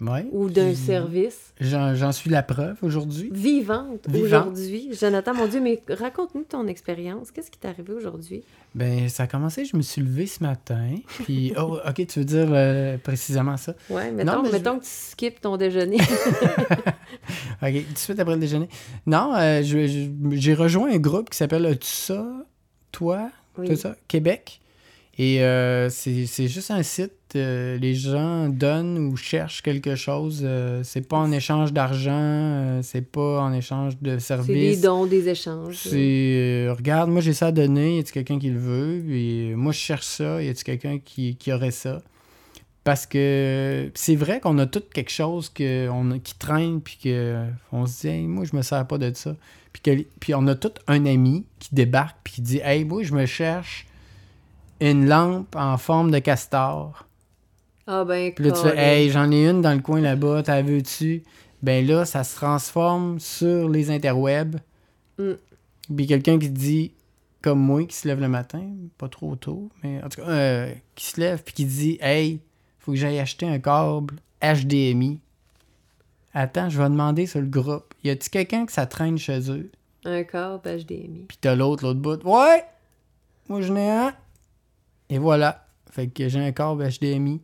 [0.00, 0.26] Ouais.
[0.32, 1.54] ou d'un service.
[1.60, 3.30] J'en suis la preuve aujourd'hui.
[3.32, 4.24] Vivante Vivante.
[4.48, 4.90] aujourd'hui.
[4.92, 7.30] Jonathan, mon Dieu, mais raconte-nous ton expérience.
[7.30, 8.42] Qu'est-ce qui t'est arrivé aujourd'hui?
[8.74, 10.96] Ben, ça a commencé, je me suis levé ce matin.
[11.22, 13.74] Puis, oh, ok, tu veux dire euh, précisément ça?
[13.88, 15.98] Ouais, mettons, mais je- mettons que tu skippes ton déjeuner.
[17.62, 18.68] Ok, tout de suite après le déjeuner.
[19.06, 22.26] Non, euh, j'ai rejoint un groupe qui s'appelle As-tu ça,
[22.92, 23.68] toi, Oui.
[23.68, 24.60] tout ça, Québec.
[25.16, 30.40] Et euh, c'est juste un site, euh, les gens donnent ou cherchent quelque chose.
[30.44, 34.80] euh, c'est pas en échange d'argent, euh, c'est pas en échange de C'est des services.
[34.80, 35.76] dons, des échanges.
[35.76, 39.04] C'est, regarde, moi j'ai ça à donner, y a-tu quelqu'un qui le veut?
[39.08, 42.02] Euh, moi je cherche ça, y a-tu quelqu'un qui, qui aurait ça?
[42.82, 46.98] Parce que c'est vrai qu'on a tout quelque chose que, on a- qui traîne, puis
[47.02, 49.36] qu'on se dit, hey, moi je me sers pas de ça.
[49.72, 53.04] Puis, que, puis on a tout un ami qui débarque, puis qui dit, hey, moi
[53.04, 53.86] je me cherche
[54.80, 57.06] une lampe en forme de castor.
[57.86, 60.62] Ah ben, Puis là, tu fais, hey, j'en ai une dans le coin là-bas, t'as
[60.62, 61.22] vu-tu?
[61.62, 64.56] Ben là, ça se transforme sur les interwebs.
[65.18, 65.32] Mm.
[65.94, 66.92] Puis quelqu'un qui dit,
[67.42, 68.62] comme moi, qui se lève le matin,
[68.96, 72.40] pas trop tôt, mais en tout cas, euh, qui se lève puis qui dit, hey,
[72.78, 75.20] faut que j'aille acheter un câble HDMI.
[76.32, 77.94] Attends, je vais demander sur le groupe.
[78.02, 79.70] Y a-tu quelqu'un que ça traîne chez eux?
[80.04, 81.26] Un câble HDMI.
[81.28, 82.22] Puis t'as l'autre, l'autre bout.
[82.24, 82.64] Ouais!
[83.48, 84.14] Moi, j'en ai un.
[85.10, 85.66] Et voilà.
[85.90, 87.40] Fait que j'ai un câble HDMI.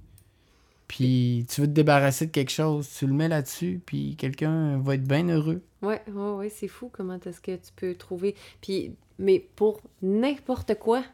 [0.88, 4.96] Puis tu veux te débarrasser de quelque chose, tu le mets là-dessus, puis quelqu'un va
[4.96, 5.62] être bien heureux.
[5.82, 8.34] Ouais, ouais, ouais, c'est fou comment est-ce que tu peux trouver.
[8.60, 11.04] Puis, mais pour n'importe quoi.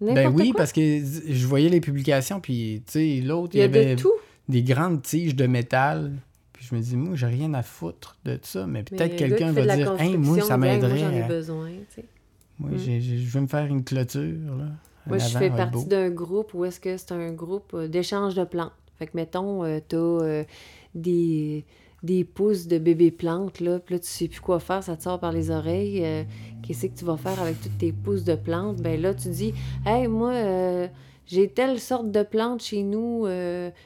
[0.00, 0.58] Ben oui, quoi.
[0.58, 4.12] parce que je voyais les publications, puis tu sais, l'autre, Il y avait de tout.
[4.48, 6.12] des grandes tiges de métal.
[6.54, 9.52] Puis je me dis, moi, j'ai rien à foutre de ça, mais peut-être un quelqu'un
[9.52, 10.88] va dire, hey, moi, ça m'aiderait.
[10.88, 12.04] Moi, j'en ai besoin, tu sais.
[12.58, 12.78] Moi, Mm.
[12.78, 14.68] j'ai- je vais me faire une clôture, là.
[15.06, 18.44] Moi, je fais partie d'un groupe où est-ce que c'est un groupe euh, d'échange de
[18.44, 18.72] plantes.
[18.98, 20.44] Fait que, mettons, euh, t'as euh,
[20.94, 21.64] des,
[22.02, 25.02] des pousses de bébés plantes, là, puis là, tu sais plus quoi faire, ça te
[25.02, 26.04] sort par les oreilles.
[26.04, 26.22] euh,
[26.62, 28.76] Qu'est-ce que tu vas faire avec toutes tes pousses de plantes?
[28.76, 29.54] Ben là, tu dis,
[29.86, 30.34] hey, moi,
[31.26, 33.26] j'ai telle sorte de plantes chez nous,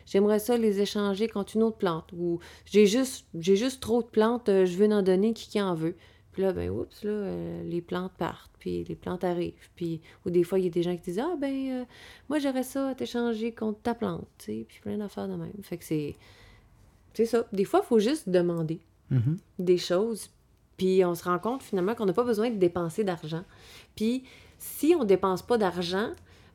[0.04, 2.12] j'aimerais ça les échanger contre une autre plante.
[2.18, 5.74] Ou j'ai juste, j'ai juste trop de plantes, je veux en donner, qui, qui en
[5.74, 5.96] veut?
[6.34, 9.54] Puis là, ben, oups, là, euh, les plantes partent, puis les plantes arrivent.
[9.76, 11.84] Puis, ou des fois, il y a des gens qui disent, ah, ben, euh,
[12.28, 15.52] moi, j'aurais ça à t'échanger contre ta plante, tu sais, puis plein d'affaires de même.
[15.62, 16.16] Fait que c'est.
[17.14, 17.46] C'est ça.
[17.52, 19.36] Des fois, il faut juste demander Mhm.
[19.60, 20.28] des choses,
[20.76, 23.44] puis on se rend compte finalement qu'on n'a pas besoin de dépenser d'argent.
[23.94, 24.24] Puis
[24.58, 26.10] si on dépense pas d'argent,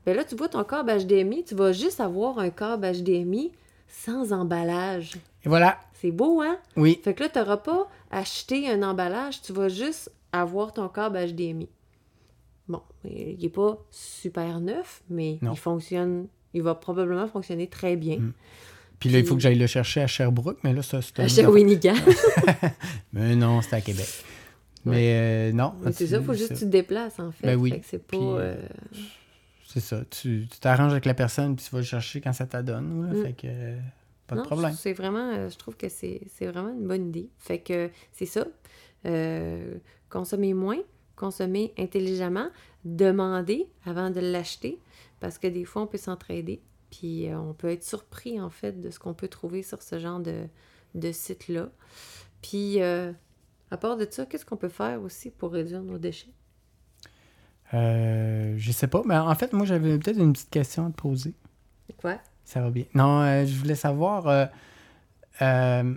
[0.05, 3.51] ben là, tu vois ton câble HDMI, tu vas juste avoir un câble HDMI
[3.87, 5.15] sans emballage.
[5.45, 5.79] Et voilà.
[6.01, 6.57] C'est beau, hein?
[6.77, 6.99] Oui.
[7.03, 11.17] Fait que là, tu n'auras pas acheté un emballage, tu vas juste avoir ton câble
[11.17, 11.67] HDMI.
[12.67, 15.51] Bon, il n'est pas super neuf, mais Non.
[15.53, 18.17] il fonctionne, il va probablement fonctionner très bien.
[18.17, 18.33] Mm.
[18.99, 21.23] Puis là, il faut que j'aille le chercher à Sherbrooke, mais là, ça, c'est un...
[21.23, 21.95] À Shawinigan.
[23.13, 24.07] Mais non, c'est à Québec.
[24.85, 25.73] Mais euh, non.
[25.93, 27.47] C'est ça, il faut juste que tu te déplaces, en fait.
[27.47, 27.71] Ben oui.
[27.71, 28.17] Fait que c'est pas...
[28.17, 28.55] Euh,
[29.67, 30.01] C'est ça.
[30.09, 33.09] Tu t'arranges avec la personne, puis tu vas le chercher quand ça t'adonne.
[33.09, 33.23] Mm.
[33.23, 33.47] Fait que
[34.29, 34.73] pas de non, problème.
[34.73, 37.29] C'est vraiment, euh, je trouve que c'est c'est vraiment une bonne idée.
[37.37, 38.45] Fait que c'est ça.
[39.05, 39.77] Euh,
[40.09, 40.79] consommer moins,
[41.15, 42.49] consommer intelligemment,
[42.85, 44.79] demander avant de l'acheter,
[45.19, 46.61] parce que des fois, on peut s'entraider.
[46.89, 49.99] Puis euh, on peut être surpris, en fait, de ce qu'on peut trouver sur ce
[49.99, 50.45] genre de,
[50.95, 51.69] de site-là.
[52.41, 53.11] Puis, euh,
[53.71, 56.33] à part de ça, qu'est-ce qu'on peut faire aussi pour réduire nos déchets?
[57.73, 60.95] Euh, je sais pas, mais en fait, moi, j'avais peut-être une petite question à te
[60.95, 61.33] poser.
[61.97, 62.19] Quoi?
[62.49, 62.85] Ça va bien.
[62.95, 64.27] Non, euh, je voulais savoir.
[64.27, 64.45] euh,
[65.43, 65.93] euh,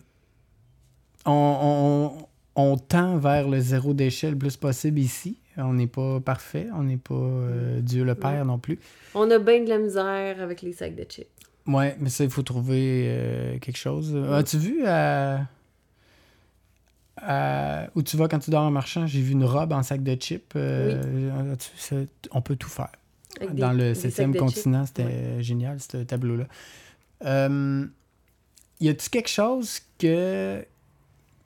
[1.25, 5.39] on, on- on tend vers le zéro déchet le plus possible ici.
[5.57, 8.79] On n'est pas parfait, on n'est pas euh, Dieu le Père non plus.
[9.15, 11.27] On a bien de la misère avec les sacs de chips.
[11.67, 14.15] Ouais, mais ça, il faut trouver quelque chose.
[14.31, 15.47] As-tu vu à,
[17.17, 19.07] à- où tu vas quand tu dors en marchand?
[19.07, 20.55] J'ai vu une robe en sac de chips.
[20.55, 22.93] on peut tout faire.
[23.41, 26.45] Avec Dans des- le septième continent, c'était génial, ce tableau-là.
[27.25, 27.87] Euh,
[28.81, 30.65] y a-tu quelque chose que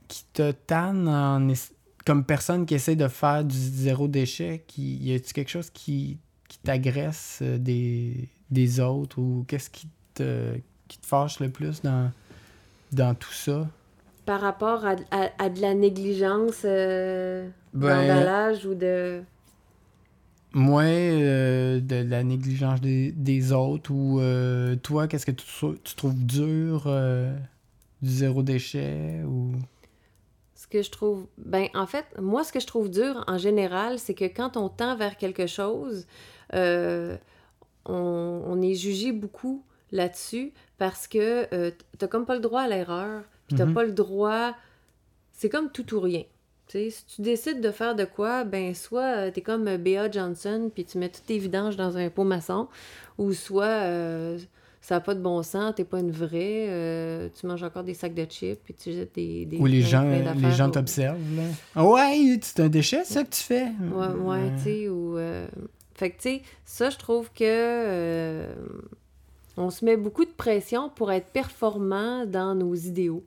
[0.09, 1.73] qui te tanne en es-
[2.05, 4.63] comme personne qui essaie de faire du zéro déchet?
[4.67, 6.19] Qui, y a-tu quelque chose qui,
[6.49, 10.55] qui t'agresse euh, des, des autres ou qu'est-ce qui te,
[10.89, 12.11] qui te fâche le plus dans,
[12.93, 13.67] dans tout ça?
[14.25, 19.23] Par rapport à, à- à de la négligence euh, Ben, d'emballage ou de.
[20.59, 25.45] Moi, euh, de la négligence des, des autres ou euh, toi, qu'est-ce que tu,
[25.85, 27.37] tu trouves dur euh,
[28.01, 29.53] du zéro déchet ou...
[30.55, 31.27] Ce que je trouve.
[31.37, 34.71] Ben, en fait, moi, ce que je trouve dur en général, c'est que quand on
[34.71, 36.07] tend vers quelque chose,
[36.55, 37.19] on,
[37.85, 43.59] on est jugé beaucoup là-dessus parce que t'as comme pas le droit à l'erreur, puis
[43.59, 43.75] t'as Mhm.
[43.75, 44.55] pas le droit.
[45.33, 46.23] C'est comme tout ou rien.
[46.69, 50.11] Si tu décides de faire de quoi, ben soit euh, t'es comme euh, B.A.
[50.11, 52.67] Johnson, puis tu mets toutes tes vidanges dans un pot maçon,
[53.19, 54.37] ou soit euh,
[54.81, 57.95] ça n'a pas de bon sens, t'es pas une vraie, euh, tu manges encore des
[57.95, 59.47] sacs de chips, puis tu jettes des...
[59.47, 61.19] des Ou les gens, les gens t'observent.
[61.75, 63.67] Ah Ouais, c'est un déchet, ça que tu fais?
[63.93, 65.17] Ouais, ouais, tu sais, ou...
[65.19, 65.47] euh,
[65.95, 68.45] Fait que, tu sais, ça, je trouve que...
[69.57, 73.25] On se met beaucoup de pression pour être performant dans nos idéaux.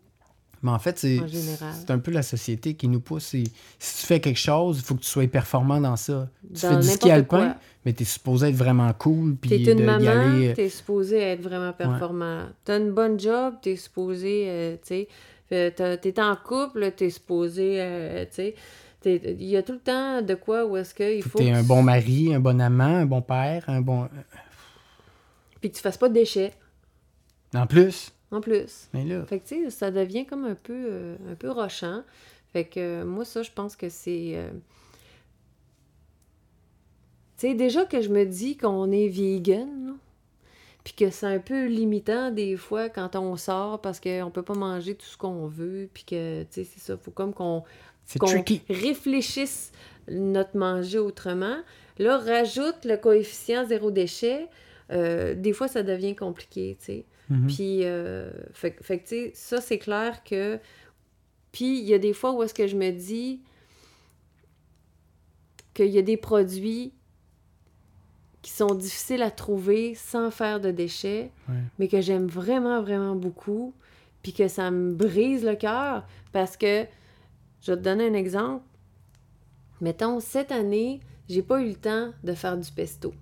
[0.61, 3.25] Mais en fait, c'est En un peu la société qui nous pousse.
[3.27, 6.29] Si tu fais quelque chose, il faut que tu sois performant dans ça.
[6.53, 7.55] Tu Dans fais du ski alpin, quoi.
[7.85, 10.49] mais t'es supposé être vraiment cool, T'es de- une maman, aller...
[10.49, 12.47] euh, t'es supposé être vraiment performant.
[12.65, 15.05] T'as une bonne job, t'es supposé, euh, tu
[15.53, 18.51] euh, T'es en couple, t'es supposé, euh, tu
[19.05, 21.37] Il y a tout le temps de quoi où est-ce qu'il faut...
[21.39, 24.09] T'es que un tu- bon mari, un bon amant, un bon père, un bon...
[25.61, 26.51] Puis que tu fasses pas de déchets,
[27.55, 28.89] En plus, en plus.
[28.93, 29.25] mais là...
[29.25, 32.03] Fait que, tu sais, ça devient comme un peu, euh, un peu rochant.
[32.53, 34.31] Fait que, euh, moi, ça, je pense que c'est...
[34.35, 34.49] euh,
[37.37, 39.95] Tu sais, déjà que je me dis qu'on est vegan,
[40.83, 44.55] puis que c'est un peu limitant des fois quand on sort parce qu'on peut pas
[44.55, 47.63] manger tout ce qu'on veut, puis que, tu sais, c'est ça, faut comme qu'on
[48.69, 49.71] réfléchisse
[50.09, 51.57] notre manger autrement.
[51.97, 54.47] Là, rajoute le coefficient zéro déchet.
[54.91, 57.05] euh, des fois, ça devient compliqué, tu sais.
[57.29, 57.47] Mhm.
[57.47, 60.59] Puis, euh, fait, que- fait que, tu sais, ça, c'est clair que.
[61.51, 63.41] Puis, il y a des fois où est-ce que je me dis
[65.73, 66.93] qu'il y a des produits
[68.41, 71.55] qui sont difficiles à trouver sans faire de déchets, Ouais.
[71.77, 73.73] mais que j'aime vraiment, vraiment beaucoup,
[74.23, 76.85] puis que ça me brise le cœur parce que,
[77.61, 78.63] je vais te donner un exemple.
[79.81, 83.13] Mettons, cette année, j'ai pas eu le temps de faire du pesto.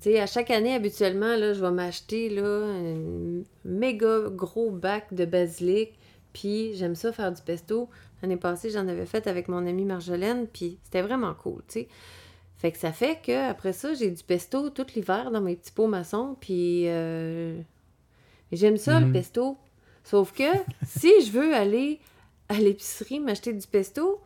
[0.00, 5.12] Tu sais, à chaque année, habituellement, là, je vais m'acheter là, un méga gros bac
[5.12, 5.92] de basilic,
[6.32, 7.88] puis j'aime ça faire du pesto.
[8.22, 11.88] L'année passée, j'en avais fait avec mon amie Marjolaine, puis c'était vraiment cool, tu sais.
[12.56, 15.72] Fait que ça fait que après ça, j'ai du pesto tout l'hiver dans mes petits
[15.72, 17.58] pots maçons, puis euh,
[18.52, 19.12] j'aime ça, le Mhm.
[19.12, 19.56] pesto.
[20.04, 20.44] Sauf que
[20.84, 22.00] si je veux aller
[22.48, 24.20] à l'épicerie m'acheter du pesto,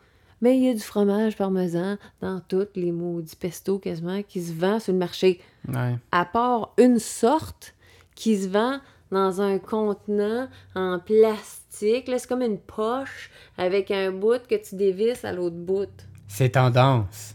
[0.44, 4.52] mais il y a du fromage parmesan dans tous les maudits pesto quasiment qui se
[4.52, 5.96] vend sur le marché Ouais.
[6.12, 7.74] à part une sorte
[8.14, 8.78] qui se vend
[9.11, 12.11] dans un contenant en plastique.
[12.16, 15.88] C'est comme une poche avec un bout que tu dévisses à l'autre bout.
[16.28, 17.35] C'est tendance.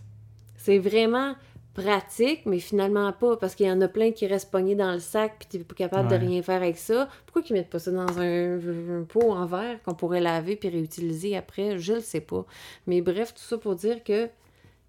[0.57, 1.33] C'est vraiment
[1.81, 4.99] pratique, mais finalement pas, parce qu'il y en a plein qui restent pognés dans le
[4.99, 6.19] sac puis t'es pas capable Ouais.
[6.19, 7.07] de rien faire avec ça.
[7.25, 10.69] Pourquoi qu'ils mettent pas ça dans un, un pot en verre qu'on pourrait laver puis
[10.69, 11.79] réutiliser après?
[11.79, 12.45] Je le sais pas.
[12.87, 14.29] Mais bref, tout ça pour dire que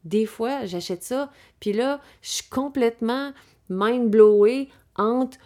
[0.05, 3.33] des fois, j'achète ça, puis là, je suis complètement
[3.69, 5.39] mind-blowée entre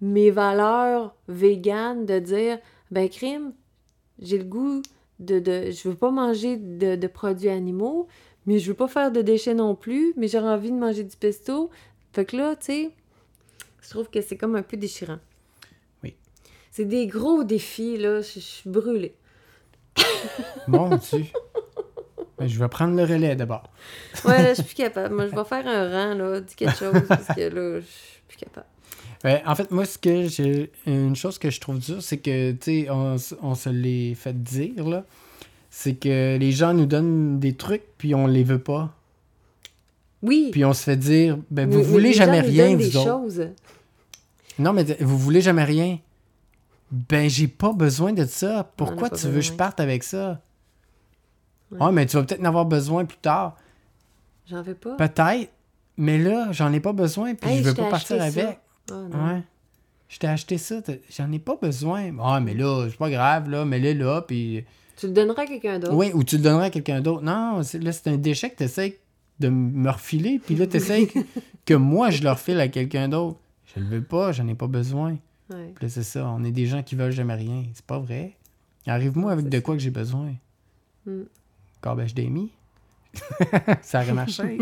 [0.00, 2.58] mes valeurs véganes de dire,
[2.90, 3.52] ben crime,
[4.18, 4.82] j'ai le goût
[5.20, 5.70] de, de...
[5.70, 8.08] Je veux pas manger de, de produits animaux,
[8.46, 11.16] mais je veux pas faire de déchets non plus, mais j'aurais envie de manger du
[11.16, 11.70] pesto.
[12.12, 12.90] Fait que là, tu sais,
[13.82, 15.18] je trouve que c'est comme un peu déchirant.
[16.02, 16.14] Oui.
[16.70, 18.20] C'est des gros défis, là.
[18.20, 19.14] Je suis brûlée.
[20.66, 21.24] Mon Dieu.
[22.38, 23.70] Ben, je vais prendre le relais d'abord.
[24.24, 25.14] Ouais, là, je suis plus capable.
[25.14, 26.40] Moi, je vais faire un rang, là.
[26.40, 28.66] Dis quelque chose, parce que là, je suis plus capable.
[29.24, 30.72] Ouais, en fait, moi, ce que j'ai.
[30.86, 34.40] Une chose que je trouve dure, c'est que, tu sais, on, on se les fait
[34.42, 35.04] dire, là.
[35.74, 38.94] C'est que les gens nous donnent des trucs, puis on les veut pas.
[40.22, 40.50] Oui.
[40.52, 42.76] Puis on se fait dire, ben, vous mais- mais voulez les jamais nous rien, donnent
[42.76, 43.06] vous des autres.
[43.08, 43.48] choses.
[44.58, 45.98] Non, mais vous voulez jamais rien.
[46.90, 48.70] Ben, j'ai pas besoin de ça.
[48.76, 50.42] Pourquoi tu veux que je parte avec ça?
[51.70, 51.78] Ouais.
[51.80, 53.56] Ah, mais tu vas peut-être en avoir besoin plus tard.
[54.50, 54.96] J'en veux pas.
[54.96, 55.50] Peut-être.
[55.96, 58.58] Mais là, j'en ai pas besoin, puis Hey, je veux je pas partir avec.
[58.90, 59.26] Ah, non.
[59.26, 59.42] Ouais.
[60.10, 60.76] Je t'ai acheté ça,
[61.16, 62.12] j'en ai pas besoin.
[62.22, 64.62] Ah, mais là, c'est pas grave, là, mets-le là, puis...
[64.96, 65.94] Tu le donneras à quelqu'un d'autre.
[65.94, 67.22] Oui, ou tu le donneras à quelqu'un d'autre.
[67.22, 68.96] Non, là, c'est un déchet que t'essayes
[69.40, 71.18] de me refiler, puis là, t'essayes que,
[71.66, 73.38] que moi, je le refile à quelqu'un d'autre.
[73.74, 75.16] Je le veux pas, j'en ai pas besoin.
[75.50, 75.72] Ouais.
[75.74, 77.64] Puis là, c'est ça, on est des gens qui veulent jamais rien.
[77.74, 78.36] C'est pas vrai.
[78.86, 80.34] Arrive-moi avec de quoi que j'ai besoin.
[81.06, 81.22] Mm.
[81.80, 82.50] Corbèche d'émis.
[83.82, 84.58] ça aurait marché.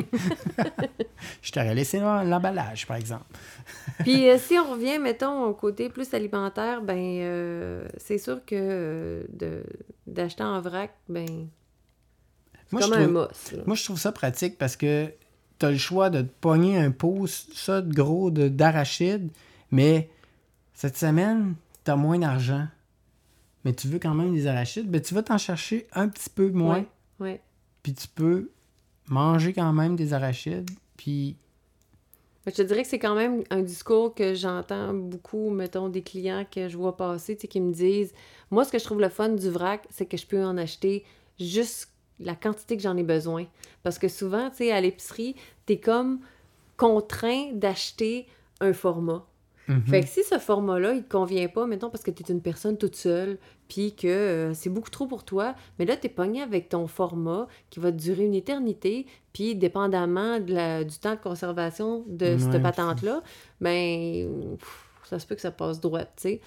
[1.42, 3.24] Je t'aurais laissé l'emballage, par exemple.
[4.01, 8.55] Puis euh, si on revient, mettons, au côté plus alimentaire, ben euh, c'est sûr que
[8.57, 9.62] euh, de
[10.07, 13.62] d'acheter en vrac, ben c'est Moi, je comme un trouve- là.
[13.66, 15.12] Moi, je trouve ça pratique parce que
[15.59, 19.30] tu as le choix de te pogner un pot, ça de gros de- d'arachide,
[19.70, 20.09] mais
[20.72, 22.66] cette semaine, tu as moins d'argent.
[23.64, 26.48] Mais tu veux quand même des arachides, ben, tu vas t'en chercher un petit peu
[26.51, 26.86] moins, ouais.
[27.83, 28.51] Puis tu peux
[29.09, 31.37] manger quand même des arachides, puis
[32.47, 36.47] je te dirais que c'est quand même un discours que j'entends beaucoup, mettons, des clients
[36.51, 38.12] que je vois passer, tu sais, qui me disent
[38.51, 41.05] Moi, ce que je trouve le fun du vrac, c'est que je peux en acheter
[41.39, 43.47] juste la quantité que j'en ai besoin.
[43.83, 46.20] Parce que souvent, tu sais, à l'épicerie, t'es comme
[46.76, 48.26] contraint d'acheter
[48.61, 49.26] un format.
[49.68, 49.83] Mhm.
[49.87, 52.43] Fait que si ce format-là, il te convient pas, mettons, parce que tu es une
[52.43, 53.39] personne toute seule,
[53.71, 56.87] puis que euh, c'est beaucoup trop pour toi, mais là, tu es pogné avec ton
[56.89, 62.27] format qui va durer une éternité, puis dépendamment de la- du temps de conservation de
[62.35, 63.23] Ouais, cette patente-là,
[63.62, 66.41] ben, pff, ça se peut que ça passe droit, tu sais.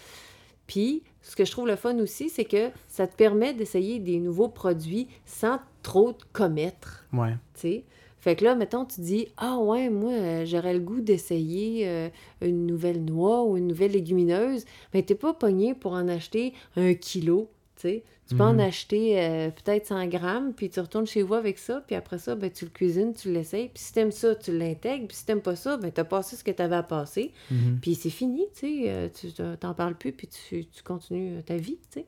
[0.67, 4.19] Puis, ce que je trouve le fun aussi, c'est que ça te permet d'essayer des
[4.19, 7.33] nouveaux produits sans trop te commettre ouais.
[7.53, 7.83] tu sais.
[8.23, 12.07] Fait que là, mettons, tu dis Ah ouais, moi, euh, j'aurais le goût d'essayer euh,
[12.41, 14.63] une nouvelle noix ou une nouvelle légumineuse.
[14.93, 18.03] Mais t'es pas pogné pour en acheter un kilo, tu sais.
[18.29, 18.59] Tu peux en Mhm.
[18.61, 22.35] acheter euh, peut-être 100 grammes, puis tu retournes chez vous avec ça, puis après ça,
[22.35, 23.67] ben, tu le cuisines, tu l'essayes.
[23.73, 25.07] Puis si t'aimes ça, tu l'intègres.
[25.09, 27.33] Puis si t'aimes pas ça, ben, t'as passé ce que t'avais à passer.
[27.51, 27.79] Mhm.
[27.81, 29.11] Puis c'est fini, tu sais.
[29.13, 29.27] tu
[29.59, 32.05] t'en parles plus, puis tu, tu continues ta vie, tu sais.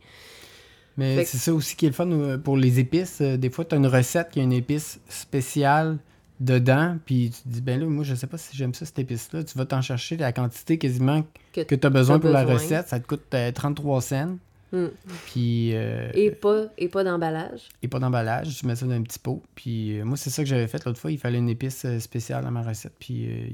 [0.97, 3.19] Mais que- c'est ça aussi qui est le fun euh, pour les épices.
[3.21, 5.97] Euh, Des fois, tu as une recette qui a une épice spéciale
[6.39, 8.99] dedans, puis tu te dis, ben là, moi, je sais pas si j'aime ça, cette
[8.99, 9.43] épice-là.
[9.43, 11.23] Tu vas t'en chercher la quantité quasiment
[11.53, 12.87] Que que tu as besoin pour la recette.
[12.87, 14.37] Ça te coûte euh, 33 cents.
[14.73, 14.85] Mm.
[15.27, 17.69] Puis, euh, Et pas, et pas d'emballage.
[17.81, 18.57] et pas d'emballage.
[18.57, 19.41] Tu mets ça dans un petit pot.
[19.55, 21.11] Puis, euh, moi, c'est ça que j'avais fait l'autre fois.
[21.11, 22.93] Il fallait une épice euh, spéciale dans ma recette.
[22.99, 23.47] Puis, euh,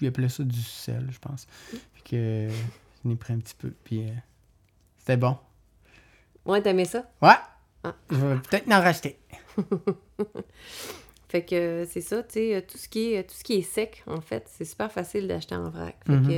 [0.00, 1.46] il, appelait ça du sel, je pense.
[1.94, 2.50] Puis que euh,
[3.04, 3.72] j'en ai pris un petit peu.
[3.84, 4.08] Puis, euh,
[4.98, 5.36] c'était bon.
[6.48, 7.04] Ouais, t'aimais ça?
[7.22, 7.34] Ouais!
[7.84, 7.94] Ah.
[8.10, 9.16] Je vais peut-être en racheter.
[11.28, 14.02] Fait que c'est ça, tu sais, tout ce qui est tout ce qui est sec,
[14.06, 15.94] en fait, c'est super facile d'acheter en vrac.
[16.06, 16.26] Fait Mhm.
[16.26, 16.32] que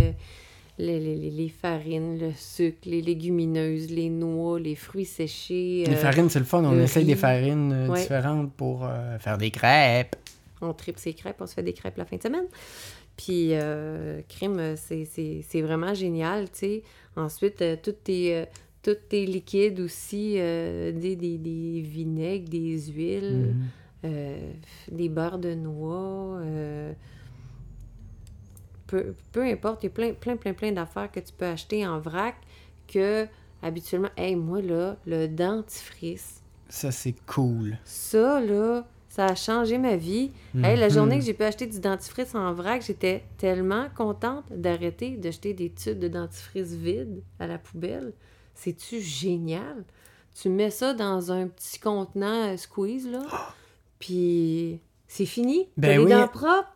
[0.78, 5.84] les, les- les- les farines, le sucre, les légumineuses, les noix, les fruits séchés.
[5.86, 6.64] Les euh, farines, c'est le fun.
[6.64, 8.00] On le essaye des farines euh, Ouais.
[8.00, 10.16] différentes pour euh, faire des crêpes.
[10.60, 12.46] On tripe ses crêpes, on se fait des crêpes la fin de semaine.
[13.16, 16.82] Puis, euh, crème, euh, c'est- vraiment génial, tu sais.
[17.14, 18.46] Ensuite, tous tes,
[18.82, 23.54] tous tes liquides aussi, euh, des, des, des vinaigres, des huiles.
[23.54, 24.10] Mhm.
[24.10, 24.52] euh,
[24.90, 26.90] des beurres de noix, euh,
[28.86, 31.86] peu, peu importe, il y a plein, plein, plein, plein d'affaires que tu peux acheter
[31.86, 32.34] en vrac
[32.88, 33.26] que
[33.62, 37.76] habituellement, hey, moi là, le dentifrice, Ça, c'est cool.
[37.84, 40.32] ça là, ça a changé ma vie.
[40.54, 40.94] Hey, la Mhm.
[40.94, 45.52] journée que j'ai pu acheter du dentifrice en vrac, j'étais tellement contente d'arrêter de jeter
[45.52, 48.12] des tubes de dentifrice vides à la poubelle.
[48.54, 49.84] C'est-tu génial?
[50.40, 53.22] Tu mets ça dans un petit contenant euh, squeeze, là,
[53.98, 54.78] puis
[55.08, 55.68] c'est fini?
[55.76, 56.10] Ben T'as les oui.
[56.10, 56.72] dents propres?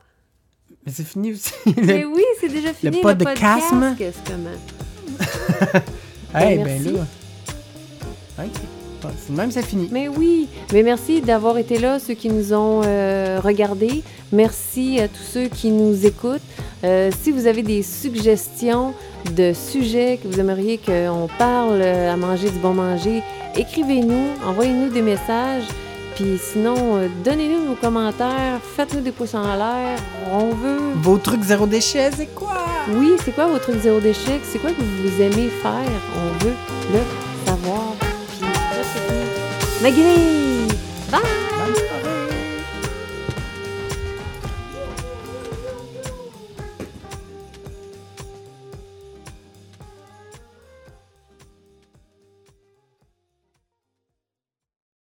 [0.84, 1.52] Mais c'est fini aussi.
[1.82, 3.00] Mais oui, c'est déjà fini.
[3.00, 3.94] pas le de podcast, casme.
[3.96, 4.50] qu'est-ce comment?
[6.34, 7.06] hey, Ben, ben là.
[8.38, 8.50] Ok.
[9.30, 9.88] Même, c'est fini.
[9.92, 14.02] Mais oui, mais merci d'avoir été là, ceux qui nous ont euh, regardés.
[14.32, 16.40] Merci à tous ceux qui nous écoutent.
[16.84, 18.92] Euh, si vous avez des suggestions
[19.32, 23.22] de sujets que vous aimeriez qu'on parle euh, à manger du bon manger,
[23.56, 25.64] écrivez-nous, envoyez-nous des messages.
[26.14, 29.98] Puis sinon, euh, donnez-nous vos commentaires, faites-nous des pouces en l'air.
[30.30, 30.92] On veut.
[30.96, 32.66] Vos trucs zéro déchet, c'est quoi?
[32.92, 34.40] Oui, c'est quoi vos trucs zéro déchet?
[34.42, 35.90] C'est quoi que vous aimez faire?
[36.16, 36.54] On veut
[36.92, 37.00] le
[37.46, 37.94] savoir.
[37.98, 39.24] Puis là, c'est fini.
[39.82, 40.68] Maggie!
[41.10, 41.20] Bye!
[41.74, 42.13] Soirée.